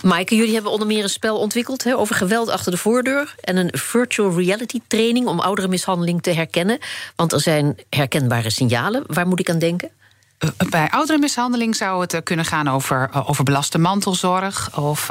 Maaike, 0.02 0.36
jullie 0.36 0.54
hebben 0.54 0.72
onder 0.72 0.86
meer 0.86 1.02
een 1.02 1.08
spel 1.08 1.38
ontwikkeld 1.38 1.94
over 1.94 2.14
geweld 2.14 2.48
achter 2.48 2.72
de 2.72 2.78
voordeur. 2.78 3.34
En 3.40 3.56
een 3.56 3.70
virtual 3.72 4.36
reality 4.36 4.80
training 4.86 5.26
om 5.26 5.40
oudere 5.40 5.68
mishandeling 5.68 6.22
te 6.22 6.30
herkennen. 6.30 6.78
Want 7.16 7.32
er 7.32 7.40
zijn 7.40 7.76
herkenbare 7.90 8.50
signalen. 8.50 9.04
Waar 9.06 9.26
moet 9.26 9.40
ik 9.40 9.50
aan 9.50 9.58
denken? 9.58 9.90
Eh, 10.38 10.68
bij 10.70 10.90
ouderenmishandeling 10.90 11.76
zou 11.76 12.00
het 12.00 12.14
eh, 12.14 12.20
kunnen 12.22 12.44
gaan 12.44 12.68
over, 12.68 13.08
eh, 13.12 13.28
over 13.28 13.44
belaste 13.44 13.78
mantelzorg 13.78 14.78
of 14.78 15.10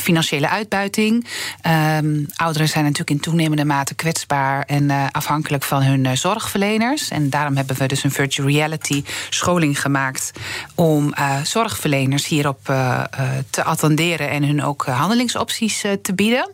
financiële 0.00 0.48
uitbuiting. 0.48 1.26
Um, 1.98 2.26
ouderen 2.34 2.68
zijn 2.68 2.84
natuurlijk 2.84 3.10
in 3.10 3.20
toenemende 3.20 3.64
mate 3.64 3.94
kwetsbaar 3.94 4.62
en 4.62 5.10
afhankelijk 5.12 5.62
van 5.62 5.82
hun 5.82 6.16
zorgverleners. 6.16 7.08
En 7.08 7.30
daarom 7.30 7.56
hebben 7.56 7.76
we 7.76 7.86
dus 7.86 8.04
een 8.04 8.10
virtual 8.10 8.48
reality 8.48 9.04
scholing 9.30 9.80
gemaakt 9.80 10.32
om 10.74 11.14
zorgverleners 11.42 12.26
hierop 12.26 12.64
te 13.50 13.64
attenderen 13.64 14.30
en 14.30 14.44
hun 14.44 14.64
ook 14.64 14.86
handelingsopties 14.86 15.84
te 16.02 16.14
bieden. 16.14 16.50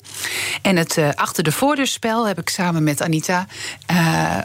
En 0.63 0.77
het 0.77 0.99
achter 1.15 1.45
de 1.45 1.53
voordeurspel 1.53 2.27
heb 2.27 2.39
ik 2.39 2.49
samen 2.49 2.85
met 2.85 3.03
Anita 3.03 3.47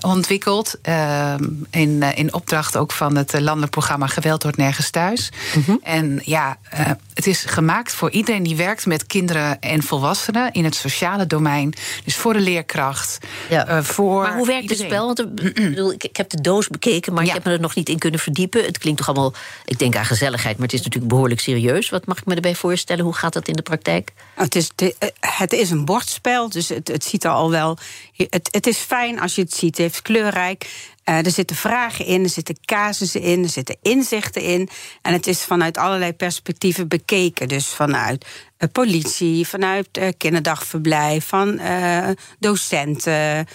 ontwikkeld 0.02 0.76
ehm, 0.82 1.44
in, 1.70 2.02
in 2.02 2.34
opdracht 2.34 2.78
ook 2.78 2.92
van 2.92 3.09
het 3.16 3.34
eh, 3.34 3.42
landelijk 3.42 3.72
programma 3.72 4.08
Geweld 4.08 4.44
wordt 4.44 4.58
nergens 4.58 4.90
thuis. 4.90 5.32
Mm 5.56 5.64
-hmm. 5.66 5.80
En 5.84 6.22
ja, 6.24 6.58
uh, 6.74 6.80
het 7.14 7.28
is 7.28 7.44
gemaakt 7.44 7.94
voor 7.94 8.12
iedereen 8.12 8.44
die 8.44 8.56
werkt 8.56 8.86
met 8.86 9.06
kinderen 9.06 9.60
en 9.60 9.84
volwassenen 9.84 10.52
in 10.52 10.64
het 10.64 10.76
sociale 10.76 11.28
domein. 11.28 11.74
Dus 12.04 12.16
voor 12.16 12.34
de 12.34 12.40
leerkracht. 12.40 13.18
Ja. 13.50 13.70
Uh, 13.70 13.84
voor 13.84 14.22
maar 14.22 14.36
hoe 14.36 14.48
werkt 14.48 14.70
het 14.70 14.80
spel? 14.80 15.06
Want 15.06 15.36
bedoel, 15.54 15.92
ik, 15.92 16.04
ik, 16.04 16.18
heb 16.18 16.30
de 16.30 16.42
doos 16.42 16.68
bekeken, 16.68 17.14
maar 17.14 17.24
ja. 17.24 17.30
ik 17.30 17.36
heb 17.36 17.46
me 17.46 17.52
er 17.52 17.60
nog 17.60 17.76
niet 17.76 17.90
in 17.90 18.00
kunnen 18.00 18.20
verdiepen. 18.20 18.66
Het 18.66 18.78
klinkt 18.78 19.00
toch 19.00 19.08
allemaal, 19.08 19.34
ik 19.66 19.80
denk 19.80 19.96
aan 19.96 20.06
gezelligheid, 20.06 20.58
maar 20.58 20.66
het 20.66 20.76
is 20.76 20.82
natuurlijk 20.82 21.12
behoorlijk 21.12 21.40
serieus. 21.42 21.90
Wat 21.90 22.06
mag 22.06 22.18
ik 22.18 22.26
me 22.26 22.36
erbij 22.36 22.56
voorstellen? 22.56 23.04
Hoe 23.04 23.16
gaat 23.16 23.34
dat 23.34 23.48
in 23.48 23.54
de 23.54 23.62
praktijk? 23.62 24.12
Het 24.36 24.56
is, 24.56 24.70
de, 24.76 24.96
het 25.20 25.54
is 25.54 25.70
een 25.70 25.86
bordspel, 25.86 26.50
dus 26.50 26.70
het, 26.70 26.88
het 26.88 27.04
ziet 27.04 27.24
er 27.24 27.32
al 27.32 27.50
wel. 27.50 27.78
Het, 28.16 28.50
het 28.52 28.68
is 28.68 28.78
fijn 28.78 29.20
als 29.20 29.36
je 29.36 29.42
het 29.42 29.54
ziet. 29.54 29.68
Het 29.70 29.78
heeft 29.78 30.02
kleurrijk. 30.02 30.68
Uh, 31.10 31.26
er 31.26 31.32
zitten 31.32 31.56
vragen 31.56 32.06
in, 32.06 32.24
er 32.24 32.30
zitten 32.30 32.60
casussen 32.66 33.22
in, 33.22 33.44
er 33.44 33.50
zitten 33.50 33.78
inzichten 33.82 34.42
in. 34.42 34.70
En 35.02 35.14
het 35.14 35.28
is 35.28 35.44
vanuit 35.44 35.78
allerlei 35.78 36.14
perspectieven 36.14 36.88
bekeken. 36.88 37.48
Dus 37.48 37.68
vanuit 37.68 38.26
uh, 38.58 38.70
politie, 38.72 39.48
vanuit 39.48 39.88
uh, 39.98 40.08
kinderdagverblijf, 40.18 41.28
van 41.28 41.60
docenten. 42.40 43.48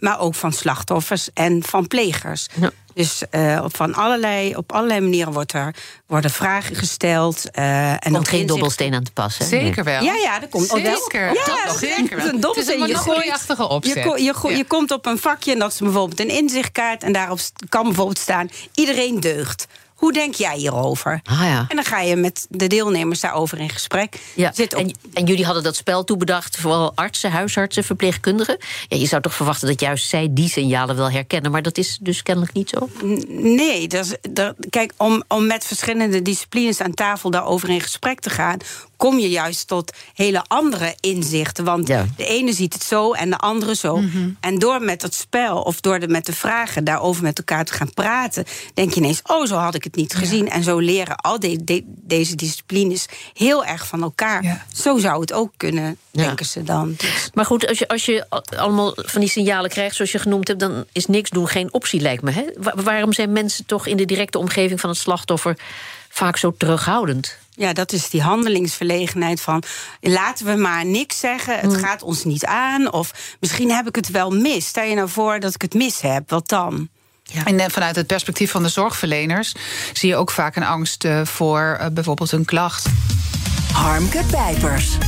maar 0.00 0.18
ook 0.18 0.34
van 0.34 0.52
slachtoffers 0.52 1.32
en 1.32 1.62
van 1.62 1.86
plegers. 1.86 2.48
Dus 2.94 3.22
uh, 3.30 3.64
van 3.66 3.94
allerlei, 3.94 4.56
op 4.56 4.72
allerlei 4.72 5.00
manieren 5.00 5.32
wordt 5.32 5.52
er, 5.52 5.74
worden 6.06 6.30
vragen 6.30 6.76
gesteld. 6.76 7.44
Uh, 7.58 7.90
en 7.92 8.12
komt 8.12 8.28
geen 8.28 8.46
dobbelsteen 8.46 8.94
aan 8.94 9.02
te 9.02 9.12
passen. 9.12 9.46
Zeker 9.46 9.84
wel. 9.84 10.02
Ja, 10.02 10.14
ja, 10.14 10.38
dat 10.38 10.48
komt 10.48 10.68
zeker. 10.68 11.26
Ja, 11.26 11.44
dat 11.44 11.64
nog 11.66 11.78
zeker 11.78 12.16
wel. 12.16 12.26
Een 12.26 12.40
dobbelsteen. 12.40 12.80
Het 12.80 12.90
is 12.90 12.96
een 12.96 13.02
monogolieachtige 13.02 13.68
opzet. 13.68 13.94
Je, 13.94 14.22
je, 14.22 14.34
je, 14.48 14.56
je 14.56 14.64
komt 14.64 14.90
op 14.90 15.06
een 15.06 15.18
vakje 15.18 15.52
en 15.52 15.58
dat 15.58 15.72
is 15.72 15.78
bijvoorbeeld 15.78 16.20
een 16.20 16.28
inzichtkaart. 16.28 17.02
En 17.02 17.12
daarop 17.12 17.38
kan 17.68 17.82
bijvoorbeeld 17.82 18.18
staan: 18.18 18.50
iedereen 18.74 19.20
deugt. 19.20 19.66
Hoe 20.04 20.12
denk 20.12 20.34
jij 20.34 20.56
hierover? 20.56 21.20
Ah, 21.24 21.40
ja. 21.40 21.64
En 21.68 21.76
dan 21.76 21.84
ga 21.84 22.00
je 22.00 22.16
met 22.16 22.46
de 22.50 22.66
deelnemers 22.66 23.20
daarover 23.20 23.58
in 23.58 23.68
gesprek. 23.70 24.20
Ja. 24.34 24.52
Zit 24.52 24.74
op... 24.74 24.80
en, 24.80 24.94
en, 25.12 25.24
jullie 25.24 25.44
hadden 25.44 25.62
dat 25.62 25.76
spel 25.76 26.04
toebedacht, 26.04 26.56
vooral 26.56 26.92
artsen, 26.94 27.30
huisartsen, 27.30 27.84
verpleegkundigen. 27.84 28.56
Ja, 28.88 28.96
je 28.96 29.06
zou 29.06 29.22
toch 29.22 29.34
verwachten 29.34 29.68
dat 29.68 29.80
juist 29.80 30.08
zij 30.08 30.28
die 30.30 30.48
signalen 30.48 30.96
wel 30.96 31.10
herkennen, 31.10 31.50
maar 31.50 31.62
dat 31.62 31.78
is 31.78 31.98
dus 32.00 32.22
kennelijk 32.22 32.52
niet 32.52 32.68
zo? 32.68 32.88
Nee, 33.28 33.88
dat 33.88 34.04
is, 34.04 34.30
dat, 34.32 34.54
kijk, 34.70 34.92
om, 34.96 35.22
om 35.28 35.46
met 35.46 35.64
verschillende 35.64 36.22
disciplines 36.22 36.80
aan 36.80 36.94
tafel 36.94 37.30
daarover 37.30 37.68
in 37.68 37.80
gesprek 37.80 38.20
te 38.20 38.30
gaan, 38.30 38.58
kom 38.96 39.18
je 39.18 39.28
juist 39.28 39.66
tot 39.66 39.92
hele 40.14 40.44
andere 40.46 40.94
inzichten. 41.00 41.64
Want 41.64 41.88
ja. 41.88 42.06
de 42.16 42.26
ene 42.26 42.52
ziet 42.52 42.72
het 42.72 42.82
zo 42.82 43.12
en 43.12 43.30
de 43.30 43.38
andere 43.38 43.74
zo. 43.74 43.96
Mm 43.96 44.10
-hmm. 44.10 44.36
En 44.40 44.58
door 44.58 44.82
met 44.82 45.02
het 45.02 45.14
spel 45.14 45.62
of 45.62 45.80
door 45.80 46.00
de, 46.00 46.08
met 46.08 46.26
de 46.26 46.32
vragen 46.32 46.84
daarover 46.84 47.22
met 47.22 47.38
elkaar 47.38 47.64
te 47.64 47.72
gaan 47.72 47.94
praten, 47.94 48.44
denk 48.74 48.94
je 48.94 49.00
ineens: 49.00 49.20
oh, 49.22 49.46
zo 49.46 49.56
had 49.56 49.74
ik 49.74 49.84
het 49.84 49.96
niet 49.96 50.14
gezien. 50.14 50.44
Ja. 50.44 50.50
En 50.50 50.62
zo 50.62 50.78
leren 50.78 51.16
al 51.16 51.40
de, 51.40 51.64
de, 51.64 51.82
deze 51.86 52.34
disciplines 52.34 53.06
heel 53.32 53.64
erg 53.64 53.86
van 53.86 54.02
elkaar. 54.02 54.42
Ja. 54.42 54.64
Zo 54.72 54.98
zou 54.98 55.20
het 55.20 55.32
ook 55.32 55.52
kunnen, 55.56 55.96
denken 56.10 56.46
ze 56.46 56.62
dan. 56.62 56.94
Dus. 56.96 57.30
Maar 57.34 57.44
goed, 57.44 57.68
als 57.68 57.78
je, 57.78 57.88
als 57.88 58.04
je 58.04 58.26
allemaal 58.56 58.92
van 58.96 59.20
die 59.20 59.30
signalen 59.30 59.70
krijgt, 59.70 59.96
zoals 59.96 60.12
je 60.12 60.18
genoemd 60.18 60.48
hebt, 60.48 60.60
dan 60.60 60.84
is 60.92 61.06
niks 61.06 61.30
doen 61.30 61.48
geen 61.48 61.72
optie, 61.72 62.00
lijkt 62.00 62.22
me. 62.22 62.30
Hè? 62.30 62.44
waarom 62.74 63.12
zijn 63.12 63.32
mensen 63.32 63.66
toch 63.66 63.86
in 63.86 63.96
de 63.96 64.04
directe 64.04 64.38
omgeving 64.38 64.80
van 64.80 64.90
het 64.90 64.98
slachtoffer 64.98 65.58
vaak 66.08 66.36
zo 66.36 66.54
terughoudend? 66.58 67.38
Ja, 67.56 67.72
dat 67.72 67.92
is 67.92 68.10
die 68.10 68.22
handelingsverlegenheid 68.22 69.40
van 69.40 69.62
laten 70.00 70.46
we 70.46 70.54
maar 70.54 70.86
niks 70.86 71.18
zeggen, 71.18 71.58
het 71.58 71.72
mm. 71.72 71.78
gaat 71.78 72.02
ons 72.02 72.24
niet 72.24 72.44
aan. 72.44 72.92
Of 72.92 73.36
misschien 73.40 73.70
heb 73.70 73.88
ik 73.88 73.96
het 73.96 74.10
wel 74.10 74.30
mis. 74.30 74.66
Stel 74.66 74.84
je 74.84 74.94
nou 74.94 75.08
voor 75.08 75.40
dat 75.40 75.54
ik 75.54 75.62
het 75.62 75.74
mis 75.74 76.00
heb, 76.00 76.30
wat 76.30 76.48
dan? 76.48 76.88
Ja. 77.22 77.44
En 77.44 77.70
vanuit 77.70 77.96
het 77.96 78.06
perspectief 78.06 78.50
van 78.50 78.62
de 78.62 78.68
zorgverleners 78.68 79.54
zie 79.92 80.08
je 80.08 80.16
ook 80.16 80.30
vaak 80.30 80.56
een 80.56 80.64
angst 80.64 81.06
voor 81.22 81.78
uh, 81.80 81.86
bijvoorbeeld 81.92 82.32
een 82.32 82.44
klacht. 82.44 82.86
Harmke 83.72 84.22
Pijpers. 84.30 84.98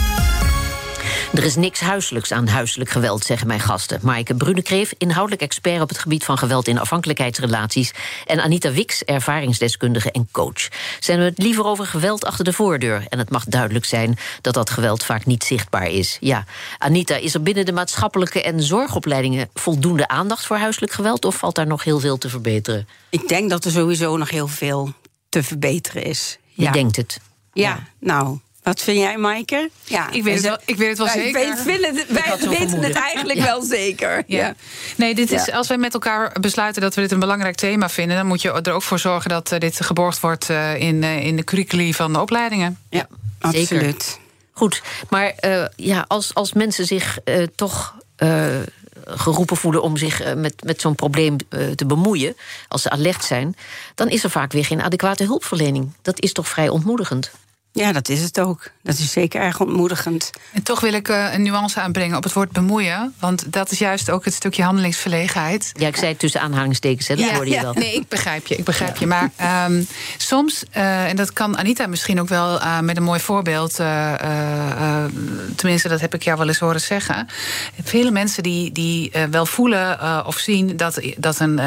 Er 1.35 1.45
is 1.45 1.57
niks 1.57 1.81
huiselijks 1.81 2.33
aan 2.33 2.47
huiselijk 2.47 2.91
geweld, 2.91 3.25
zeggen 3.25 3.47
mijn 3.47 3.61
gasten. 3.61 3.99
Maaike 4.03 4.35
Brunekreef, 4.35 4.93
inhoudelijk 4.99 5.43
expert 5.43 5.81
op 5.81 5.89
het 5.89 5.99
gebied 5.99 6.25
van 6.25 6.39
geweld 6.39 6.69
in 6.69 6.79
afhankelijkheidsrelaties. 6.79 7.93
En 8.27 8.41
Anita 8.41 8.73
Wix, 8.73 9.05
ervaringsdeskundige 9.05 10.11
en 10.11 10.29
coach. 10.31 10.69
Zijn 11.01 11.19
we 11.19 11.25
het 11.25 11.39
liever 11.39 11.65
over 11.65 11.87
geweld 11.87 12.25
achter 12.25 12.45
de 12.45 12.53
voordeur? 12.53 13.05
En 13.09 13.19
het 13.19 13.31
mag 13.31 13.45
duidelijk 13.45 13.85
zijn 13.85 14.19
dat 14.41 14.55
dat 14.55 14.71
geweld 14.71 15.05
vaak 15.05 15.27
niet 15.27 15.45
zichtbaar 15.45 15.91
is. 15.91 16.17
Ja, 16.21 16.45
Anita, 16.79 17.17
is 17.17 17.35
er 17.35 17.43
binnen 17.43 17.67
de 17.67 17.73
maatschappelijke 17.73 18.43
en 18.43 18.63
zorgopleidingen 18.63 19.49
voldoende 19.55 20.09
aandacht 20.09 20.47
voor 20.47 20.57
huiselijk 20.57 20.93
geweld? 20.93 21.25
Of 21.25 21.37
valt 21.37 21.55
daar 21.55 21.67
nog 21.67 21.85
heel 21.85 22.01
veel 22.01 22.19
te 22.19 22.29
verbeteren? 22.29 22.89
Ik 23.11 23.29
denk 23.29 23.51
dat 23.51 23.65
er 23.65 23.71
sowieso 23.71 24.17
nog 24.17 24.31
heel 24.31 24.49
veel 24.49 24.93
te 25.29 25.43
verbeteren 25.43 26.03
is. 26.03 26.39
Je 26.49 26.63
ja. 26.63 26.73
denkt 26.73 26.97
het. 26.97 27.21
Ja, 27.53 27.69
ja. 27.69 27.87
nou, 27.99 28.39
wat 28.67 28.83
vind 28.83 28.99
jij, 28.99 29.17
Maaike? 29.17 29.71
Ja, 29.85 30.11
ik 30.11 30.23
weet 30.23 30.35
het 30.35 30.43
wel, 30.43 30.59
ik 30.65 30.77
weet 30.77 30.89
het 30.89 30.99
wel 30.99 31.07
wij, 31.07 31.17
zeker. 31.17 31.33
Wij, 31.33 31.57
vinden 31.57 31.97
het, 31.97 32.09
wij 32.09 32.49
weten 32.59 32.83
het 32.83 32.95
eigenlijk 32.95 33.39
ja. 33.39 33.45
wel 33.45 33.63
zeker. 33.63 34.25
Ja. 34.27 34.39
ja. 34.39 34.55
Nee, 34.97 35.15
dit 35.15 35.33
is, 35.33 35.53
als 35.53 35.69
wij 35.69 35.79
met 35.79 35.95
elkaar 35.95 36.37
besluiten 36.41 36.83
dat 36.83 36.95
we 36.95 37.01
dit 37.01 37.13
een 37.13 37.19
belangrijk 37.19 37.57
thema 37.57 37.89
vinden... 37.89 38.17
dan 38.17 38.27
moet 38.27 38.43
je 38.43 38.53
er 38.53 38.73
ook 38.73 38.83
voor 38.83 38.99
zorgen 38.99 39.31
dat 39.31 39.53
uh, 39.53 39.59
dit 39.59 39.85
geborgd 39.85 40.21
wordt 40.21 40.49
uh, 40.49 40.81
in, 40.81 41.03
uh, 41.03 41.25
in 41.25 41.37
de 41.37 41.45
curriculi 41.45 41.95
van 41.95 42.13
de 42.13 42.21
opleidingen. 42.21 42.79
Ja, 42.91 43.09
absoluut. 43.41 44.19
Goed, 44.53 44.83
maar 45.11 45.35
ja, 45.77 46.05
als, 46.09 46.35
als 46.35 46.53
mensen 46.53 46.87
zich 46.87 47.19
toch 47.55 47.95
eh, 48.17 48.61
geroepen 49.09 49.57
voelen 49.57 49.83
om 49.83 49.97
zich 49.97 50.21
eh, 50.21 50.35
met, 50.35 50.65
met 50.65 50.81
zo'n 50.81 50.95
probleem 50.95 51.37
eh, 51.49 51.71
te 51.71 51.87
bemoeien, 51.87 52.37
als 52.69 52.83
ze 52.83 52.91
alert 52.91 53.25
zijn, 53.25 53.57
dan 53.95 54.09
is 54.09 54.25
er 54.25 54.31
vaak 54.31 54.53
weer 54.53 54.65
geen 54.65 54.83
adequate 54.83 55.25
hulpverlening. 55.25 55.93
Dat 56.03 56.21
is 56.21 56.33
toch 56.33 56.49
vrij 56.49 56.69
ontmoedigend. 56.69 57.31
Ja, 57.77 57.93
dat 57.93 58.09
is 58.09 58.23
het 58.23 58.41
ook. 58.41 58.71
Dat 58.83 58.99
is 58.99 59.13
zeker 59.13 59.41
erg 59.41 59.61
ontmoedigend. 59.61 60.31
En 60.53 60.63
toch 60.63 60.81
wil 60.81 60.93
ik 60.93 61.09
uh, 61.09 61.33
een 61.33 61.43
nuance 61.43 61.81
aanbrengen 61.81 62.17
op 62.17 62.23
het 62.23 62.33
woord 62.33 62.53
bemoeien. 62.53 63.15
Want 63.19 63.53
dat 63.53 63.71
is 63.71 63.79
juist 63.79 64.11
ook 64.11 64.25
het 64.25 64.35
stukje 64.35 64.63
handelingsverlegenheid. 64.63 65.73
Ja, 65.73 65.87
ik 65.87 65.97
zei 65.97 66.11
het 66.11 66.19
tussen 66.19 66.41
aanhalingstekens, 66.41 67.09
hè, 67.09 67.17
dat 67.17 67.25
ja, 67.25 67.35
hoorde 67.35 67.51
je 67.51 67.57
ja, 67.57 67.63
wel. 67.63 67.75
Nee, 67.75 67.95
ik 67.95 68.09
begrijp 68.09 68.47
je, 68.47 68.57
ik 68.57 68.65
begrijp 68.65 68.97
je. 68.97 69.07
Maar 69.07 69.31
um, 69.69 69.87
soms, 70.17 70.65
uh, 70.77 71.09
en 71.09 71.17
dat 71.17 71.33
kan 71.33 71.59
Anita 71.59 71.87
misschien 71.87 72.21
ook 72.21 72.29
wel 72.29 72.61
uh, 72.61 72.81
met 72.81 72.97
een 72.97 73.03
mooi 73.03 73.21
voorbeeld... 73.21 73.75
tenminste, 75.57 75.89
dat 75.89 76.01
heb 76.01 76.15
ik 76.15 76.23
jou 76.23 76.39
wel 76.39 76.49
eens 76.49 76.59
horen 76.59 76.81
zeggen. 76.81 77.27
Vele 77.83 78.11
mensen 78.11 78.43
die, 78.43 78.73
die 78.73 79.13
wel 79.31 79.47
voelen 79.47 80.27
of 80.27 80.37
zien 80.37 80.77
dat, 80.77 81.01
dat, 81.17 81.41
een, 81.41 81.61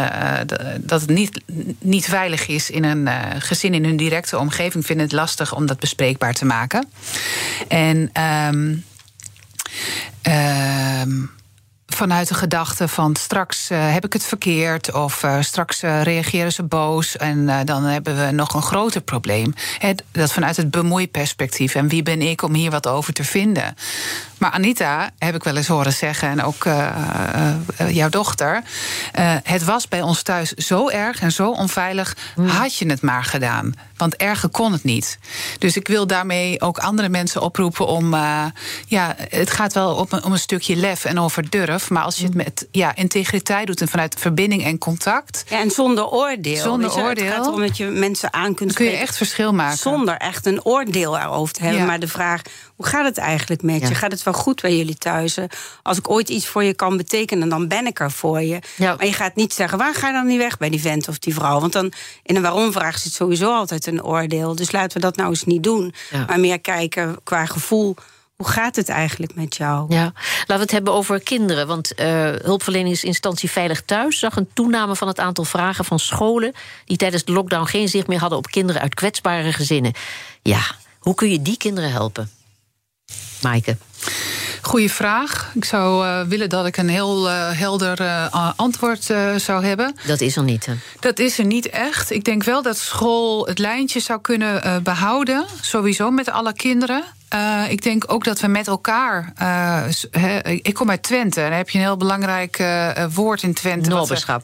dat 0.80 1.02
het 1.02 1.10
niet, 1.10 1.42
niet 1.80 2.06
veilig 2.06 2.48
is... 2.48 2.70
in 2.70 2.84
een 2.84 3.10
gezin 3.42 3.74
in 3.74 3.84
hun 3.84 3.98
directe 3.98 4.38
omgeving, 4.38 4.86
vinden 4.86 5.06
het 5.06 5.16
lastig 5.16 5.56
om 5.56 5.66
dat 5.66 5.80
bespreekbaar 6.00 6.34
te 6.34 6.46
maken. 6.46 6.90
En 7.68 8.12
um, 8.24 8.84
um, 11.04 11.32
vanuit 11.88 12.28
de 12.28 12.34
gedachte 12.34 12.88
van 12.88 13.16
straks 13.16 13.72
uh, 13.72 13.94
heb 13.94 14.06
ik 14.06 14.14
het 14.14 14.24
verkeerd 14.24 14.94
of 14.94 15.24
uh, 15.24 15.38
straks 15.40 15.84
uh, 15.84 16.02
reageren 16.02 16.52
ze 16.52 16.64
boos 16.64 17.18
en 17.18 17.66
dan 17.66 17.84
hebben 17.84 18.26
we 18.26 18.32
nog 18.32 18.54
een 18.54 18.62
groter 18.62 19.02
probleem. 19.02 19.54
He, 19.78 19.94
dat 20.12 20.32
vanuit 20.32 20.58
het 20.58 20.72
bemoeiperspectief 20.72 21.76
en 21.76 21.88
wie 21.88 22.04
ben 22.04 22.22
ik 22.22 22.42
om 22.42 22.54
hier 22.54 22.72
wat 22.72 22.88
over 22.88 23.14
te 23.14 23.24
vinden. 23.24 23.76
Maar 24.38 24.52
Anita, 24.52 25.10
heb 25.18 25.36
ik 25.36 25.44
wel 25.44 25.56
eens 25.56 25.68
horen 25.68 25.94
zeggen, 25.94 26.30
en 26.30 26.44
ook 26.44 26.68
jouw 27.88 28.10
dochter. 28.10 28.64
het 29.44 29.64
was 29.64 29.88
bij 29.88 30.02
ons 30.02 30.22
thuis 30.22 30.54
zo 30.54 30.90
erg 30.90 31.22
en 31.22 31.32
zo 31.32 31.52
onveilig, 31.52 32.18
mm. 32.36 32.48
had 32.48 32.76
je 32.76 32.90
het 32.90 33.02
maar 33.02 33.24
gedaan. 33.24 33.74
Want 34.00 34.16
erger 34.16 34.50
kon 34.50 34.72
het 34.72 34.84
niet. 34.84 35.20
Dus 35.60 35.76
ik 35.76 35.88
wil 35.88 36.08
daarmee 36.08 36.62
ook 36.62 36.78
andere 36.78 37.10
mensen 37.10 37.42
oproepen 37.42 37.88
om. 37.88 38.14
ja, 38.88 39.16
het 39.18 39.52
gaat 39.52 39.74
wel 39.74 39.96
om, 39.96 40.08
om 40.24 40.32
een 40.32 40.40
stukje 40.40 40.76
lef 40.76 41.06
en 41.06 41.20
over 41.20 41.50
durf. 41.50 41.90
Maar 41.90 42.04
als 42.04 42.18
je 42.18 42.24
het 42.24 42.34
met 42.34 42.68
ja, 42.72 42.96
integriteit 42.96 43.68
doet 43.68 43.82
en 43.82 43.88
vanuit 43.88 44.16
verbinding 44.20 44.64
en 44.64 44.78
contact. 44.78 45.44
Ja, 45.50 45.60
en 45.60 45.72
zonder 45.72 46.08
oordeel. 46.08 46.64
Zonder 46.64 46.92
je, 46.96 47.02
oordeel. 47.02 47.26
Het 47.26 47.34
gaat 47.34 47.46
erom 47.46 47.62
dat 47.62 47.78
je 47.78 47.86
mensen 47.86 48.34
aan 48.34 48.54
kunt 48.54 48.74
kun 48.74 48.86
je 48.86 48.92
echt 48.98 49.18
verschil 49.18 49.54
maken. 49.54 49.78
Zonder 49.78 50.18
echt 50.18 50.46
een 50.46 50.66
oordeel 50.66 51.18
erover 51.18 51.54
te 51.54 51.62
hebben. 51.62 51.80
Ja. 51.80 51.86
Maar 51.86 52.00
de 52.00 52.08
vraag, 52.08 52.42
hoe 52.76 52.86
gaat 52.86 53.06
het 53.06 53.18
eigenlijk 53.18 53.62
met 53.62 53.88
je? 53.88 53.96
Gaat 53.96 54.12
het 54.12 54.24
wel 54.24 54.34
goed 54.34 54.62
bij 54.62 54.78
jullie 54.78 54.96
thuis? 54.96 55.38
Als 55.84 55.98
ik 55.98 56.10
ooit 56.10 56.30
iets 56.30 56.48
voor 56.48 56.64
je 56.64 56.74
kan 56.74 56.98
betekenen, 56.98 57.50
dan 57.50 57.68
ben 57.68 57.86
ik 57.86 58.00
er 58.00 58.12
voor 58.12 58.42
je. 58.42 58.60
Ja. 58.76 58.96
Maar 58.96 59.06
je 59.06 59.14
gaat 59.14 59.36
niet 59.36 59.54
zeggen, 59.54 59.78
waar 59.78 59.96
ga 59.96 60.08
je 60.08 60.14
dan 60.14 60.28
niet 60.28 60.38
weg 60.38 60.58
bij 60.58 60.70
die 60.70 60.82
vent 60.82 61.08
of 61.08 61.20
die 61.20 61.34
vrouw? 61.34 61.60
Want 61.60 61.74
dan 61.74 61.92
in 62.24 62.36
een 62.36 62.42
waarom-vraag 62.42 62.98
zit 62.98 63.14
sowieso 63.14 63.54
altijd 63.54 63.88
een 63.90 64.04
oordeel. 64.04 64.56
Dus 64.56 64.72
laten 64.72 64.98
we 64.98 65.04
dat 65.04 65.16
nou 65.16 65.30
eens 65.30 65.44
niet 65.44 65.64
doen. 65.64 65.94
Maar 66.28 66.40
meer 66.40 66.60
kijken 66.60 67.18
qua 67.24 67.46
gevoel 67.46 67.96
hoe 68.40 68.48
gaat 68.48 68.76
het 68.76 68.90
eigenlijk 68.90 69.36
met 69.36 69.56
jou? 69.56 69.94
Ja, 69.94 70.04
laten 70.40 70.56
we 70.56 70.62
het 70.62 70.72
hebben 70.72 70.94
over 70.94 71.20
kinderen. 71.20 71.68
Want 71.68 72.00
uh, 72.00 72.06
hulpverleningsinstantie 72.42 73.52
Veilig 73.52 73.82
Thuis 73.82 74.20
zag 74.20 74.36
een 74.36 74.50
toename 74.54 74.96
van 74.96 75.08
het 75.08 75.20
aantal 75.20 75.44
vragen 75.44 75.86
van 75.86 76.00
scholen 76.00 76.54
die 76.86 76.98
tijdens 76.98 77.24
de 77.24 77.32
lockdown 77.32 77.66
geen 77.66 77.88
zicht 77.88 78.08
meer 78.08 78.20
hadden 78.20 78.38
op 78.38 78.48
kinderen 78.48 78.82
uit 78.82 78.94
kwetsbare 78.94 79.54
gezinnen. 79.54 79.94
Ja, 80.42 80.62
hoe 81.00 81.16
kun 81.16 81.30
je 81.32 81.42
die 81.42 81.58
kinderen 81.58 81.92
helpen? 81.92 82.32
Maaike. 83.42 83.78
Goeie 84.70 84.92
vraag. 84.92 85.52
Ik 85.56 85.66
zou 85.66 86.06
uh, 86.06 86.22
willen 86.22 86.50
dat 86.50 86.66
ik 86.66 86.78
een 86.78 86.90
heel 86.90 87.30
uh, 87.30 87.50
helder 87.52 88.02
uh, 88.02 88.52
antwoord 88.56 89.04
zou 89.38 89.66
hebben. 89.66 89.96
Dat 90.08 90.22
is 90.22 90.36
er 90.36 90.44
niet. 90.44 90.66
Hè? 90.66 90.74
Dat 91.00 91.20
is 91.20 91.38
er 91.38 91.46
niet 91.46 91.70
echt. 91.70 92.12
Ik 92.12 92.24
denk 92.24 92.44
wel 92.44 92.62
dat 92.62 92.78
school 92.78 93.46
het 93.46 93.60
lijntje 93.60 94.00
zou 94.00 94.22
kunnen 94.22 94.84
behouden. 94.84 95.46
Sowieso 95.62 96.12
met 96.12 96.30
alle 96.30 96.54
kinderen. 96.54 97.04
Uh, 97.34 97.64
ik 97.70 97.84
denk 97.84 98.04
ook 98.08 98.24
dat 98.24 98.40
we 98.40 98.48
met 98.48 98.68
elkaar. 98.68 99.34
Uh, 99.42 99.84
he, 100.12 100.40
ik 100.50 100.74
kom 100.74 100.90
uit 100.90 101.04
Twente. 101.04 101.42
En 101.42 101.50
daar 101.50 101.58
heb 101.58 101.70
je 101.70 101.78
een 101.78 101.84
heel 101.84 101.98
belangrijk 101.98 102.60
uh, 102.60 103.06
woord 103.14 103.44
in 103.44 103.54
Twente. 103.54 103.90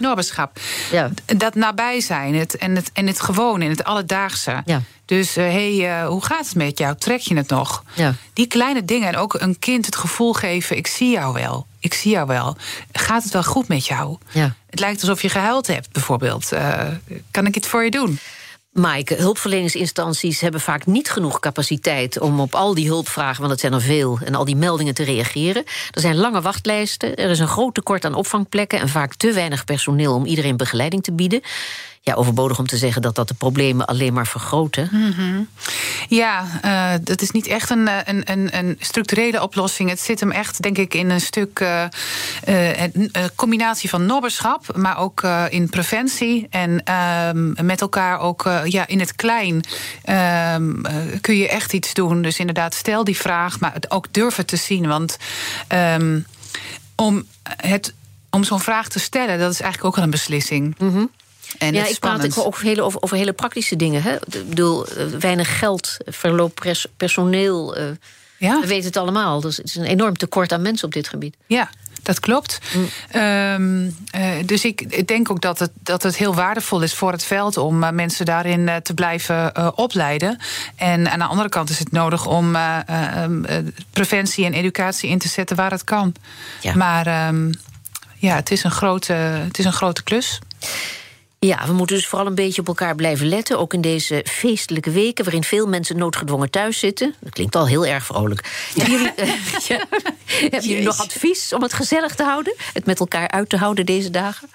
Noberschap. 0.00 0.58
Ja. 0.90 1.10
Dat 1.36 1.54
nabij 1.54 2.00
zijn. 2.00 2.34
Het, 2.34 2.56
en, 2.56 2.74
het, 2.76 2.90
en 2.92 3.06
het 3.06 3.20
gewone, 3.20 3.64
en 3.64 3.70
het 3.70 3.84
alledaagse. 3.84 4.62
Ja. 4.64 4.80
Dus 5.04 5.34
hé, 5.34 5.76
hey, 5.76 6.04
hoe 6.06 6.24
gaat 6.24 6.44
het 6.46 6.54
met 6.54 6.78
jou? 6.78 6.96
Trek 6.96 7.20
je 7.20 7.36
het 7.36 7.48
nog? 7.48 7.82
Ja. 7.94 8.14
Die 8.32 8.46
kleine 8.46 8.84
dingen. 8.84 9.08
En 9.08 9.16
ook 9.16 9.34
een 9.34 9.58
kind 9.58 9.86
het 9.86 9.96
gevoel 9.96 10.32
geven: 10.32 10.76
ik 10.76 10.86
zie 10.86 11.10
jou 11.10 11.32
wel. 11.32 11.66
Ik 11.80 11.94
zie 11.94 12.10
jou 12.10 12.26
wel. 12.26 12.56
Gaat 12.92 13.22
het 13.22 13.32
wel 13.32 13.44
goed 13.44 13.68
met 13.68 13.86
jou? 13.86 14.16
Ja. 14.30 14.54
Het 14.70 14.80
lijkt 14.80 15.00
alsof 15.00 15.22
je 15.22 15.28
gehuild 15.28 15.66
hebt, 15.66 15.92
bijvoorbeeld. 15.92 16.52
kan 17.30 17.46
ik 17.46 17.56
iets 17.56 17.68
voor 17.68 17.84
je 17.84 17.90
doen? 17.90 18.18
Maaike, 18.76 19.14
hulpverleningsinstanties 19.14 20.40
hebben 20.40 20.60
vaak 20.60 20.86
niet 20.86 21.10
genoeg 21.10 21.40
capaciteit 21.40 22.20
om 22.20 22.40
op 22.40 22.54
al 22.54 22.74
die 22.74 22.86
hulpvragen, 22.86 23.38
want 23.38 23.50
het 23.50 23.60
zijn 23.60 23.72
er 23.72 23.80
veel, 23.80 24.18
en 24.24 24.34
al 24.34 24.44
die 24.44 24.56
meldingen 24.56 24.94
te 24.94 25.04
reageren. 25.04 25.64
Er 25.90 26.00
zijn 26.00 26.16
lange 26.16 26.40
wachtlijsten, 26.40 27.16
er 27.16 27.30
is 27.30 27.38
een 27.38 27.48
groot 27.48 27.74
tekort 27.74 28.04
aan 28.04 28.14
opvangplekken 28.14 28.80
en 28.80 28.88
vaak 28.88 29.14
te 29.14 29.32
weinig 29.32 29.64
personeel 29.64 30.14
om 30.14 30.24
iedereen 30.24 30.56
begeleiding 30.56 31.02
te 31.02 31.12
bieden. 31.12 31.40
Ja, 32.06 32.14
overbodig 32.14 32.58
om 32.58 32.66
te 32.66 32.76
zeggen 32.76 33.02
dat 33.02 33.14
dat 33.14 33.28
de 33.28 33.34
problemen 33.34 33.86
alleen 33.86 34.12
maar 34.12 34.26
vergroten. 34.26 34.88
Mm 34.92 35.12
-hmm. 35.12 35.48
Ja, 36.08 36.46
uh, 36.64 36.92
dat 37.02 37.22
is 37.22 37.30
niet 37.30 37.46
echt 37.46 37.70
een, 37.70 37.88
een, 38.04 38.22
een, 38.30 38.56
een, 38.58 38.76
structurele 38.80 39.42
oplossing. 39.42 39.88
Het 39.88 40.00
zit 40.00 40.20
hem 40.20 40.30
echt, 40.30 40.62
denk 40.62 40.78
ik, 40.78 40.94
in 40.94 41.10
een 41.10 41.20
stuk 41.20 41.60
uh, 41.60 41.84
uh, 42.48 42.82
een 42.82 43.10
combinatie 43.34 43.88
van 43.88 44.06
nobberschap, 44.06 44.76
maar 44.76 44.98
ook 44.98 45.22
in 45.48 45.68
preventie. 45.68 46.46
En 46.50 46.82
met 47.66 47.80
elkaar 47.80 48.20
ook 48.20 48.50
ja, 48.64 48.86
in 48.86 49.00
het 49.00 49.14
klein 49.14 49.60
kun 51.20 51.36
je 51.36 51.48
echt 51.48 51.72
iets 51.72 51.94
doen. 51.94 52.22
Dus 52.22 52.38
inderdaad, 52.38 52.74
stel 52.74 53.04
die 53.04 53.16
vraag, 53.16 53.60
maar 53.60 53.72
het 53.72 53.90
ook 53.90 54.06
durven 54.10 54.46
te 54.46 54.56
zien. 54.56 54.86
Want 54.86 55.16
om, 56.94 57.26
het, 57.56 57.94
om 58.30 58.44
zo'n 58.44 58.60
vraag 58.60 58.88
te 58.88 58.98
stellen, 58.98 59.38
dat 59.38 59.52
is 59.52 59.60
eigenlijk 59.60 59.84
ook 59.84 59.94
wel 59.94 60.04
een 60.04 60.10
beslissing. 60.10 60.74
Mm 60.78 60.92
-hmm. 60.92 61.10
En 61.58 61.74
ja, 61.74 61.86
ik 61.86 61.98
praat 61.98 62.24
ook 62.24 62.46
over 62.46 62.64
hele, 62.64 62.82
over, 62.82 63.02
over 63.02 63.16
hele 63.16 63.32
praktische 63.32 63.76
dingen. 63.76 64.02
Hè? 64.02 64.14
Ik 64.14 64.48
bedoel, 64.48 64.86
weinig 65.20 65.58
geld, 65.58 65.96
verloop 66.06 66.54
pers, 66.54 66.86
personeel. 66.96 67.78
Uh, 67.78 67.84
ja. 68.36 68.60
We 68.60 68.66
weten 68.66 68.86
het 68.86 68.96
allemaal. 68.96 69.40
Dus 69.40 69.56
het 69.56 69.66
is 69.66 69.76
een 69.76 69.84
enorm 69.84 70.16
tekort 70.16 70.52
aan 70.52 70.62
mensen 70.62 70.86
op 70.86 70.92
dit 70.92 71.08
gebied. 71.08 71.36
Ja, 71.46 71.70
dat 72.02 72.20
klopt. 72.20 72.58
Mm. 72.74 73.20
Um, 73.20 73.96
uh, 74.16 74.30
dus 74.44 74.64
ik, 74.64 74.80
ik 74.80 75.06
denk 75.06 75.30
ook 75.30 75.40
dat 75.40 75.58
het, 75.58 75.70
dat 75.82 76.02
het 76.02 76.16
heel 76.16 76.34
waardevol 76.34 76.82
is 76.82 76.94
voor 76.94 77.12
het 77.12 77.24
veld 77.24 77.56
om 77.56 77.82
uh, 77.82 77.90
mensen 77.90 78.26
daarin 78.26 78.60
uh, 78.60 78.76
te 78.76 78.94
blijven 78.94 79.76
opleiden. 79.76 80.38
En 80.76 81.10
aan 81.10 81.18
de 81.18 81.24
andere 81.24 81.48
kant 81.48 81.70
is 81.70 81.78
het 81.78 81.92
nodig 81.92 82.26
om 82.26 82.56
preventie 83.90 84.44
en 84.44 84.52
educatie 84.52 85.10
in 85.10 85.18
te 85.18 85.28
zetten 85.28 85.56
waar 85.56 85.70
het 85.70 85.84
kan. 85.84 86.14
Ja. 86.60 86.74
Maar 86.74 87.28
um, 87.28 87.50
ja, 88.18 88.34
het 88.34 88.50
is 88.50 88.64
een 88.64 88.70
grote, 88.70 89.12
het 89.12 89.58
is 89.58 89.64
een 89.64 89.72
grote 89.72 90.02
klus. 90.02 90.38
Ja, 91.46 91.66
we 91.66 91.72
moeten 91.72 91.96
dus 91.96 92.06
vooral 92.06 92.26
een 92.26 92.34
beetje 92.34 92.60
op 92.60 92.66
elkaar 92.66 92.94
blijven 92.94 93.28
letten. 93.28 93.58
Ook 93.58 93.74
in 93.74 93.80
deze 93.80 94.24
feestelijke 94.28 94.90
weken, 94.90 95.24
waarin 95.24 95.44
veel 95.44 95.66
mensen 95.66 95.96
noodgedwongen 95.96 96.50
thuis 96.50 96.78
zitten. 96.78 97.14
Dat 97.20 97.32
klinkt 97.32 97.56
al 97.56 97.66
heel 97.66 97.86
erg 97.86 98.04
vrolijk. 98.04 98.68
Hebben 98.74 98.92
jullie, 98.92 99.12
uh, 99.16 99.26
ja, 99.68 99.84
hebben 100.26 100.68
jullie 100.68 100.84
nog 100.84 101.00
advies 101.00 101.52
om 101.52 101.62
het 101.62 101.72
gezellig 101.72 102.14
te 102.14 102.22
houden? 102.22 102.54
Het 102.72 102.86
met 102.86 103.00
elkaar 103.00 103.28
uit 103.28 103.48
te 103.48 103.56
houden 103.56 103.86
deze 103.86 104.10
dagen? 104.10 104.48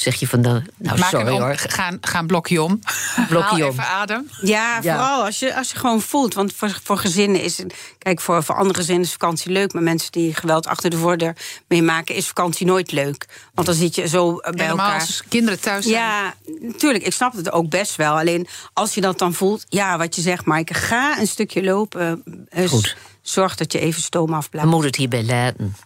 Zeg 0.00 0.14
je 0.20 0.28
van 0.28 0.42
de. 0.42 0.62
Nou, 0.76 0.98
Maak 0.98 1.08
sorry 1.10 1.32
om, 1.32 1.40
hoor. 1.40 1.56
Ga, 1.56 1.92
ga 2.00 2.18
een 2.18 2.26
blokje 2.26 2.62
om. 2.62 2.80
Blokje 3.28 3.48
Haal 3.48 3.66
om. 3.66 3.70
even 3.72 3.86
adem. 3.86 4.28
Ja, 4.42 4.78
Ja. 4.82 4.96
vooral 4.96 5.24
als 5.24 5.38
je, 5.38 5.56
als 5.56 5.70
je 5.70 5.76
gewoon 5.78 6.00
voelt. 6.00 6.34
Want 6.34 6.52
voor, 6.52 6.78
voor 6.82 6.98
gezinnen 6.98 7.42
is 7.42 7.58
het. 7.58 7.74
Kijk, 7.98 8.20
voor, 8.20 8.42
voor 8.44 8.54
andere 8.54 8.78
gezinnen 8.78 9.04
is 9.04 9.10
vakantie 9.12 9.50
leuk. 9.52 9.72
Maar 9.72 9.82
mensen 9.82 10.12
die 10.12 10.34
geweld 10.34 10.66
achter 10.66 10.90
de 10.90 10.96
voordeur 10.96 11.36
meemaken, 11.68 12.14
is 12.14 12.26
vakantie 12.26 12.66
nooit 12.66 12.92
leuk. 12.92 13.26
Want 13.54 13.66
dan 13.66 13.76
zit 13.76 13.94
je 13.94 14.08
zo 14.08 14.34
bij 14.36 14.52
Helemaal 14.54 14.86
elkaar. 14.86 15.00
als 15.00 15.22
kinderen 15.28 15.60
thuis 15.60 15.84
zijn. 15.84 15.96
Ja, 15.96 16.34
natuurlijk. 16.60 17.04
Ik 17.04 17.12
snap 17.12 17.32
het 17.32 17.52
ook 17.52 17.68
best 17.68 17.96
wel. 17.96 18.18
Alleen 18.18 18.46
als 18.72 18.94
je 18.94 19.00
dat 19.00 19.18
dan 19.18 19.34
voelt, 19.34 19.64
ja, 19.68 19.98
wat 19.98 20.14
je 20.14 20.20
zegt, 20.22 20.44
Maaike, 20.44 20.74
ga 20.74 21.18
een 21.18 21.26
stukje 21.26 21.62
lopen. 21.62 22.22
Eh, 22.48 22.68
Goed. 22.68 22.96
Zorg 23.22 23.56
dat 23.56 23.72
je 23.72 23.78
even 23.80 24.02
stoom 24.02 24.30
We 24.30 24.36
afblijft. 24.36 24.68
moeten 24.68 24.86
het 24.88 24.96
hierbij 24.96 25.24
laten. 25.24 25.76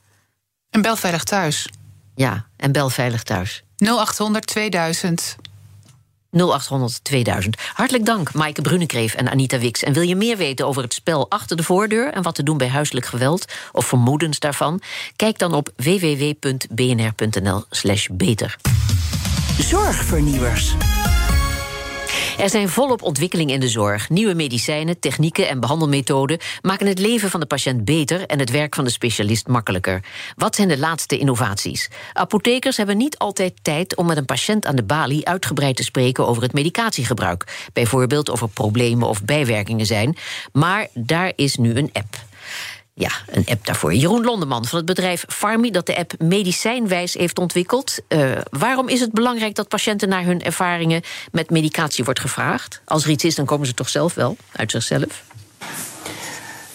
En 0.71 0.83
bel 0.83 0.97
veilig 0.97 1.25
thuis. 1.25 1.69
Ja, 2.15 2.47
en 2.57 2.73
bel 2.73 2.91
veilig 2.91 3.23
thuis. 3.23 3.64
0800 3.77 4.47
2000. 4.47 5.37
0800 6.31 7.05
2000. 7.05 7.57
Hartelijk 7.75 8.07
dank, 8.07 8.33
Maaike 8.33 8.63
Brunekreef 8.63 9.15
en 9.15 9.31
Anita 9.31 9.59
Wix. 9.59 9.83
En 9.83 9.93
wil 9.93 10.03
je 10.03 10.17
meer 10.17 10.37
weten 10.37 10.67
over 10.67 10.83
het 10.83 10.95
spel 10.95 11.31
achter 11.31 11.57
de 11.57 11.63
voordeur... 11.63 12.13
en 12.13 12.23
wat 12.23 12.35
te 12.35 12.43
doen 12.43 12.59
bij 12.59 12.69
huiselijk 12.69 13.07
geweld 13.07 13.53
of 13.73 13.87
vermoedens 13.87 14.39
daarvan? 14.39 14.81
Kijk 15.17 15.39
dan 15.39 15.55
op 15.55 15.71
www.bnr.nl 15.77 17.65
slash 17.71 18.09
beter. 18.11 18.57
Zorgvernieuwers. 19.59 20.75
Er 22.39 22.51
zijn 22.51 22.69
volop 22.69 23.03
ontwikkelingen 23.03 23.55
in 23.55 23.61
de 23.61 23.69
zorg. 23.69 24.09
Nieuwe 24.09 24.35
medicijnen, 24.35 25.01
technieken 25.01 25.49
en 25.49 25.61
behandelmethoden 25.61 26.39
maken 26.63 26.87
het 26.87 26.99
leven 26.99 27.31
van 27.31 27.41
de 27.41 27.47
patiënt 27.47 27.85
beter 27.85 28.27
en 28.27 28.39
het 28.39 28.51
werk 28.51 28.75
van 28.75 28.85
de 28.85 28.91
specialist 28.91 29.49
makkelijker. 29.49 30.01
Wat 30.37 30.55
zijn 30.55 30.69
de 30.69 30.79
laatste 30.79 31.19
innovaties? 31.19 31.91
Apothekers 32.13 32.77
hebben 32.77 32.97
niet 32.97 33.19
altijd 33.19 33.55
tijd 33.63 33.97
om 33.97 34.07
met 34.07 34.17
een 34.17 34.25
patiënt 34.25 34.67
aan 34.67 34.77
de 34.77 34.85
balie 34.85 35.27
uitgebreid 35.27 35.77
te 35.77 35.83
spreken 35.83 36.27
over 36.27 36.43
het 36.43 36.53
medicatiegebruik. 36.53 37.69
Bijvoorbeeld 37.73 38.29
of 38.29 38.41
er 38.41 38.49
problemen 38.49 39.09
of 39.09 39.25
bijwerkingen 39.25 39.87
zijn. 39.87 40.17
Maar 40.53 40.89
daar 40.95 41.33
is 41.37 41.57
nu 41.57 41.75
een 41.75 41.91
app. 41.93 42.34
Ja, 42.97 43.11
een 43.27 43.47
app 43.47 43.67
daarvoor. 43.67 43.95
Jeroen 43.95 44.25
Londeman 44.25 44.65
van 44.65 44.79
het 44.79 44.87
bedrijf 44.87 45.25
Farmi 45.29 45.71
dat 45.71 45.87
de 45.87 45.97
app 45.97 46.13
medicijnwijs 46.19 47.15
heeft 47.15 47.39
ontwikkeld. 47.39 47.99
Uh, 48.09 48.31
waarom 48.51 48.89
is 48.89 49.01
het 49.01 49.13
belangrijk 49.13 49.55
dat 49.55 49.69
patiënten 49.69 50.09
naar 50.09 50.25
hun 50.25 50.43
ervaringen 50.43 51.03
met 51.33 51.51
medicatie 51.51 52.05
wordt 52.05 52.21
gevraagd? 52.21 52.81
Als 52.85 53.05
er 53.05 53.11
iets 53.11 53.25
is, 53.25 53.35
dan 53.35 53.45
komen 53.45 53.67
ze 53.67 53.75
toch 53.75 53.89
zelf 53.89 54.15
wel, 54.15 54.37
uit 54.53 54.71
zichzelf? 54.71 55.23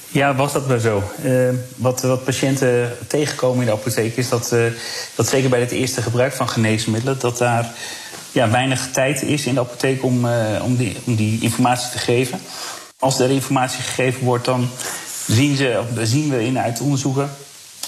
Ja, 0.08 0.36
was 0.36 0.54
dat 0.54 0.66
wel 0.66 0.80
zo. 0.80 1.04
Uh, 1.24 1.50
wat, 1.76 2.02
wat 2.02 2.24
patiënten 2.24 2.98
tegenkomen 3.08 3.60
in 3.60 3.66
de 3.66 3.72
apotheek 3.72 4.18
is 4.18 4.30
dat, 4.30 4.52
uh, 4.54 4.66
dat 5.16 5.28
zeker 5.28 5.50
bij 5.50 5.60
het 5.60 5.72
eerste 5.72 6.02
gebruik 6.02 6.34
van 6.34 6.50
geneesmiddelen, 6.50 7.20
dat 7.20 7.38
daar 7.38 7.74
ja, 8.32 8.50
weinig 8.50 8.92
tijd 8.92 9.22
is 9.22 9.46
in 9.46 9.54
de 9.54 9.60
apotheek 9.60 10.04
om, 10.04 10.28
om, 10.62 10.76
die, 10.76 10.98
om 11.04 11.16
die 11.16 11.42
informatie 11.42 11.92
te 11.92 11.98
geven. 11.98 12.40
Als 13.00 13.20
er 13.20 13.30
informatie 13.30 13.82
gegeven 13.82 14.24
wordt, 14.24 14.46
dan 14.46 14.70
zien, 15.30 15.56
ze, 15.56 15.84
zien 16.04 16.30
we 16.30 16.46
in 16.46 16.60
uit 16.60 16.80
onderzoeken 16.80 17.30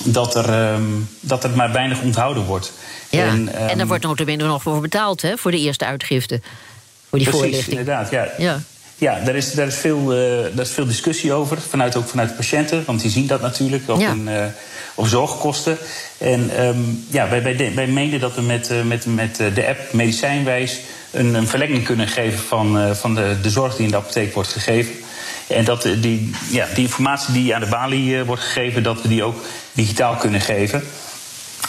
dat 0.03 0.35
er, 0.35 0.73
um, 0.73 1.09
dat 1.19 1.43
er 1.43 1.49
maar 1.49 1.71
weinig 1.71 2.01
onthouden 2.01 2.43
wordt. 2.43 2.73
Ja, 3.09 3.25
en, 3.25 3.39
um, 3.39 3.47
en 3.47 3.53
daar 3.53 3.77
ehm, 3.77 3.87
wordt 3.87 4.03
notabene 4.03 4.47
nog 4.47 4.61
voor 4.61 4.81
betaald, 4.81 5.21
hè, 5.21 5.37
voor 5.37 5.51
de 5.51 5.59
eerste 5.59 5.85
uitgifte. 5.85 6.41
Voor 7.09 7.19
die 7.19 7.27
precies, 7.27 7.41
voorlichting. 7.41 7.77
inderdaad, 7.77 8.11
ja. 8.11 8.27
ja. 8.37 8.59
Ja, 8.95 9.19
daar 9.19 9.35
is, 9.35 9.53
daar, 9.53 9.67
is 9.67 9.75
veel, 9.75 10.13
uh, 10.13 10.55
daar 10.55 10.65
is 10.65 10.71
veel 10.71 10.85
discussie 10.85 11.33
over, 11.33 11.61
vanuit, 11.61 11.95
ook 11.95 12.07
vanuit 12.07 12.29
de 12.29 12.35
patiënten. 12.35 12.83
Want 12.85 13.01
die 13.01 13.11
zien 13.11 13.27
dat 13.27 13.41
natuurlijk 13.41 13.89
ook 13.89 13.99
ja. 13.99 14.11
in, 14.11 14.27
uh, 14.27 14.45
op 14.95 15.07
zorgkosten. 15.07 15.77
En 16.17 16.65
um, 16.65 17.05
ja, 17.09 17.29
wij, 17.29 17.43
wij, 17.43 17.71
wij 17.75 17.87
meenden 17.87 18.19
dat 18.19 18.35
we 18.35 18.41
met, 18.41 18.71
uh, 18.71 18.81
met, 18.81 19.05
met 19.05 19.35
de 19.35 19.67
app 19.67 19.93
Medicijnwijs... 19.93 20.79
een, 21.11 21.33
een 21.33 21.47
verlenging 21.47 21.83
kunnen 21.83 22.07
geven 22.07 22.39
van, 22.39 22.95
van 22.95 23.15
de, 23.15 23.35
de 23.41 23.49
zorg 23.49 23.75
die 23.75 23.85
in 23.85 23.91
de 23.91 23.97
apotheek 23.97 24.33
wordt 24.33 24.49
gegeven. 24.49 24.93
En 25.53 25.65
dat 25.65 25.87
die, 25.97 26.31
ja, 26.49 26.67
die 26.75 26.83
informatie 26.83 27.33
die 27.33 27.55
aan 27.55 27.61
de 27.61 27.67
balie 27.67 28.15
uh, 28.15 28.21
wordt 28.21 28.41
gegeven, 28.41 28.83
dat 28.83 29.01
we 29.01 29.07
die 29.07 29.23
ook 29.23 29.45
digitaal 29.73 30.15
kunnen 30.15 30.41
geven. 30.41 30.83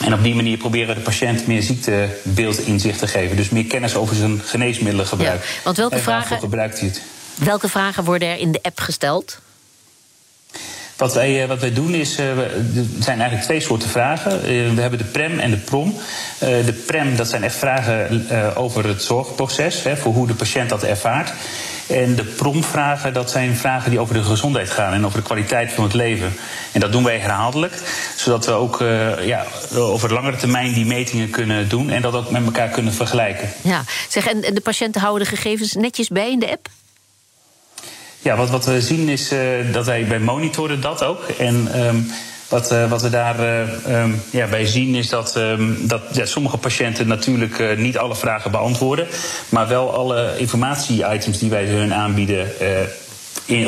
En 0.05 0.15
op 0.15 0.23
die 0.23 0.35
manier 0.35 0.57
proberen 0.57 0.89
we 0.89 0.95
de 0.95 1.01
patiënt 1.01 1.47
meer 1.47 1.63
ziektebeeld 1.63 2.59
inzicht 2.59 2.99
te 2.99 3.07
geven. 3.07 3.37
Dus 3.37 3.49
meer 3.49 3.67
kennis 3.67 3.95
over 3.95 4.17
zijn 4.17 4.41
geneesmiddelengebruik. 4.45 5.45
Ja, 5.45 5.63
want 5.65 5.77
welke 5.77 5.95
en 5.95 6.03
vragen, 6.03 6.39
gebruikt 6.39 6.79
hij 6.79 6.89
het? 6.89 7.03
welke 7.35 7.69
vragen 7.69 8.05
worden 8.05 8.29
er 8.29 8.39
in 8.39 8.53
de 8.53 8.63
app 8.63 8.81
gesteld? 8.81 9.39
Wat 10.97 11.15
wij, 11.15 11.47
wat 11.47 11.61
wij 11.61 11.73
doen 11.73 11.95
is, 11.95 12.19
er 12.19 12.51
zijn 13.01 13.19
eigenlijk 13.19 13.43
twee 13.43 13.61
soorten 13.61 13.89
vragen. 13.89 14.43
We 14.75 14.81
hebben 14.81 14.99
de 14.99 15.05
PREM 15.05 15.39
en 15.39 15.51
de 15.51 15.57
PROM. 15.57 15.95
De 16.39 16.83
PREM, 16.87 17.17
dat 17.17 17.29
zijn 17.29 17.45
echt 17.45 17.57
vragen 17.57 18.57
over 18.57 18.87
het 18.87 19.03
zorgproces, 19.03 19.83
voor 19.95 20.13
hoe 20.13 20.27
de 20.27 20.35
patiënt 20.35 20.69
dat 20.69 20.83
ervaart. 20.83 21.33
En 21.93 22.15
de 22.15 22.25
PROM-vragen, 22.25 23.13
dat 23.13 23.31
zijn 23.31 23.57
vragen 23.57 23.91
die 23.91 24.01
over 24.01 24.15
de 24.15 24.23
gezondheid 24.23 24.71
gaan 24.71 24.93
en 24.93 25.07
over 25.07 25.19
de 25.19 25.25
kwaliteit 25.25 25.73
van 25.73 25.85
het 25.85 25.95
leven. 25.95 26.37
En 26.73 26.81
dat 26.81 26.93
doen 26.93 27.05
wij 27.05 27.19
herhaaldelijk, 27.19 27.73
zodat 28.17 28.47
we 28.47 28.53
ook 28.53 28.79
ja, 29.23 29.45
over 29.75 30.13
langere 30.13 30.37
termijn 30.37 30.73
die 30.73 30.87
metingen 30.87 31.31
kunnen 31.31 31.69
doen 31.69 31.91
en 31.91 32.03
dat 32.03 32.15
ook 32.15 32.31
met 32.31 32.45
elkaar 32.45 32.69
kunnen 32.69 32.93
vergelijken. 32.93 33.51
Ja, 33.63 33.85
zeg, 34.09 34.27
en 34.27 34.55
de 34.55 34.61
patiënten 34.61 35.01
houden 35.01 35.29
de 35.29 35.37
gegevens 35.37 35.75
netjes 35.75 36.09
bij 36.09 36.31
in 36.31 36.39
de 36.39 36.51
app? 36.51 36.69
Ja, 38.23 38.37
wat, 38.37 38.51
wat 38.51 38.65
we 38.65 38.81
zien 38.81 39.09
is 39.09 39.33
uh, 39.33 39.41
dat 39.73 39.87
wij, 39.87 40.09
wij 40.09 40.19
monitoren 40.19 40.81
dat 40.81 41.05
ook. 41.05 41.29
En 41.29 41.87
um, 41.87 42.11
wat, 42.53 42.73
uh, 42.73 42.91
wat 42.91 43.03
we 43.03 43.11
daar 43.11 43.41
uh, 43.41 44.03
um, 44.03 44.23
ja, 44.31 44.47
bij 44.47 44.67
zien 44.67 44.95
is 44.95 45.09
dat, 45.09 45.37
um, 45.37 45.87
dat 45.87 46.03
ja, 46.13 46.25
sommige 46.25 46.57
patiënten 46.57 47.07
natuurlijk 47.07 47.77
niet 47.77 47.99
alle 47.99 48.15
vragen 48.15 48.51
beantwoorden. 48.51 49.07
Maar 49.49 49.69
wel 49.69 49.95
alle 49.95 50.35
informatie-items 50.39 51.39
die 51.39 51.51
wij 51.51 51.65
hun 51.65 51.95
aanbieden 51.95 52.49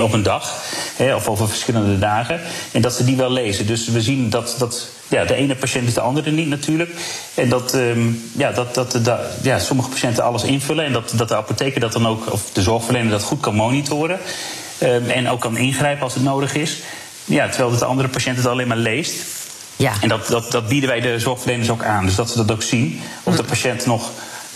op 0.01 0.13
een 0.13 0.23
dag. 0.23 0.63
Hè, 0.97 1.15
of 1.15 1.29
over 1.29 1.49
verschillende 1.49 1.99
dagen. 1.99 2.41
En 2.73 2.83
dat 2.83 2.95
ze 2.95 3.05
die 3.05 3.17
wel 3.17 3.31
lezen. 3.31 3.67
Dus 3.67 3.89
we 3.89 4.03
zien 4.03 4.31
dat, 4.31 4.55
dat 4.59 4.89
ja, 5.09 5.25
de 5.25 5.35
ene 5.35 5.55
patiënt 5.55 5.89
is 5.89 5.95
de 5.95 6.01
andere 6.01 6.31
niet 6.31 6.49
natuurlijk. 6.49 6.91
En 7.35 7.49
dat, 7.49 7.75
um, 7.75 8.31
ja, 8.37 8.53
dat, 8.53 8.75
dat, 8.75 8.99
ja, 9.43 9.59
sommige 9.59 9.89
patiënten 9.89 10.25
alles 10.25 10.43
invullen. 10.43 10.85
En 10.85 10.93
dat, 10.93 11.13
dat 11.17 11.29
de 11.29 11.37
apotheker 11.37 11.81
dat 11.81 11.93
dan 11.93 12.07
ook, 12.07 12.33
of 12.33 12.43
de 12.53 12.63
zorgverlener 12.63 13.11
dat 13.11 13.23
goed 13.23 13.41
kan 13.41 13.55
monitoren. 13.55 14.19
En 15.09 15.29
ook 15.29 15.41
kan 15.41 15.57
ingrijpen 15.57 16.03
als 16.03 16.15
het 16.15 16.23
nodig 16.23 16.55
is. 16.55 16.83
Ja, 17.25 17.49
terwijl 17.49 17.79
de 17.79 17.85
andere 17.85 18.09
patiënt 18.09 18.37
het 18.37 18.47
alleen 18.47 18.69
maar 18.69 18.77
leest. 18.77 19.15
Ja. 19.77 19.93
En 20.01 20.09
dat, 20.09 20.27
dat, 20.27 20.51
dat 20.51 20.69
bieden 20.69 20.89
wij 20.89 21.01
de 21.01 21.19
zorgverleners 21.19 21.71
ook 21.71 21.85
aan. 21.85 22.05
Dus 22.05 22.15
dat 22.15 22.31
ze 22.31 22.37
dat 22.37 22.53
ook 22.53 22.63
zien. 22.63 23.01
Of 23.23 23.37
de 23.37 23.45
patiënt 23.45 23.87
nog 23.87 24.11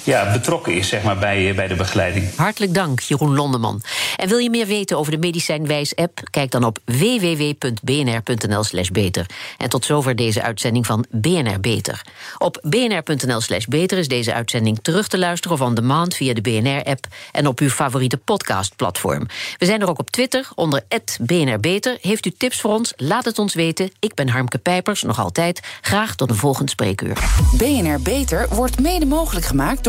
ja, 0.09 0.33
betrokken 0.33 0.75
is 0.75 0.89
zeg 0.89 1.03
maar, 1.03 1.19
bij, 1.19 1.55
bij 1.55 1.69
de 1.69 1.75
begeleiding. 1.75 2.37
Hartelijk 2.37 2.75
dank, 2.75 3.01
Jeroen 3.01 3.35
Londeman. 3.35 3.83
En 4.17 4.29
wil 4.29 4.39
je 4.39 4.51
meer 4.51 4.67
weten 4.67 4.99
over 4.99 5.13
de 5.13 5.19
Medicijnwijs-app? 5.19 6.21
Kijk 6.31 6.51
dan 6.51 6.65
op 6.65 6.79
www.bnr.nl/slash 6.85 8.89
beter. 8.89 9.27
En 9.59 9.69
tot 9.69 9.85
zover 9.85 10.17
deze 10.17 10.43
uitzending 10.43 10.87
van 10.87 11.05
BNR 11.11 11.61
Beter. 11.61 12.03
Op 12.39 12.59
bnr.nl/slash 12.63 13.65
beter 13.65 13.99
is 13.99 14.09
deze 14.09 14.35
uitzending 14.35 14.79
terug 14.83 15.09
te 15.09 15.19
luisteren 15.19 15.57
of 15.57 15.63
on 15.67 15.75
demand 15.75 16.15
via 16.15 16.35
de 16.35 16.41
BNR-app 16.41 17.07
en 17.33 17.47
op 17.47 17.61
uw 17.61 17.71
favoriete 17.71 18.17
podcastplatform. 18.17 19.27
We 19.59 19.67
zijn 19.67 19.81
er 19.81 19.89
ook 19.89 19.99
op 19.99 20.11
Twitter 20.11 20.49
onder 20.55 20.83
BNR 21.21 21.61
Beter. 21.61 21.99
Heeft 22.01 22.27
u 22.27 22.31
tips 22.31 22.61
voor 22.61 22.73
ons? 22.73 22.93
Laat 22.97 23.25
het 23.25 23.39
ons 23.39 23.55
weten. 23.55 23.91
Ik 23.99 24.15
ben 24.15 24.29
Harmke 24.29 24.59
Pijpers, 24.59 25.03
nog 25.03 25.19
altijd. 25.19 25.61
Graag 25.81 26.15
tot 26.15 26.31
een 26.31 26.37
volgend 26.37 26.71
spreekuur. 26.71 27.19
BNR 27.57 28.01
Beter 28.01 28.47
wordt 28.51 28.81
mede 28.81 29.07
mogelijk 29.07 29.47
gemaakt 29.47 29.87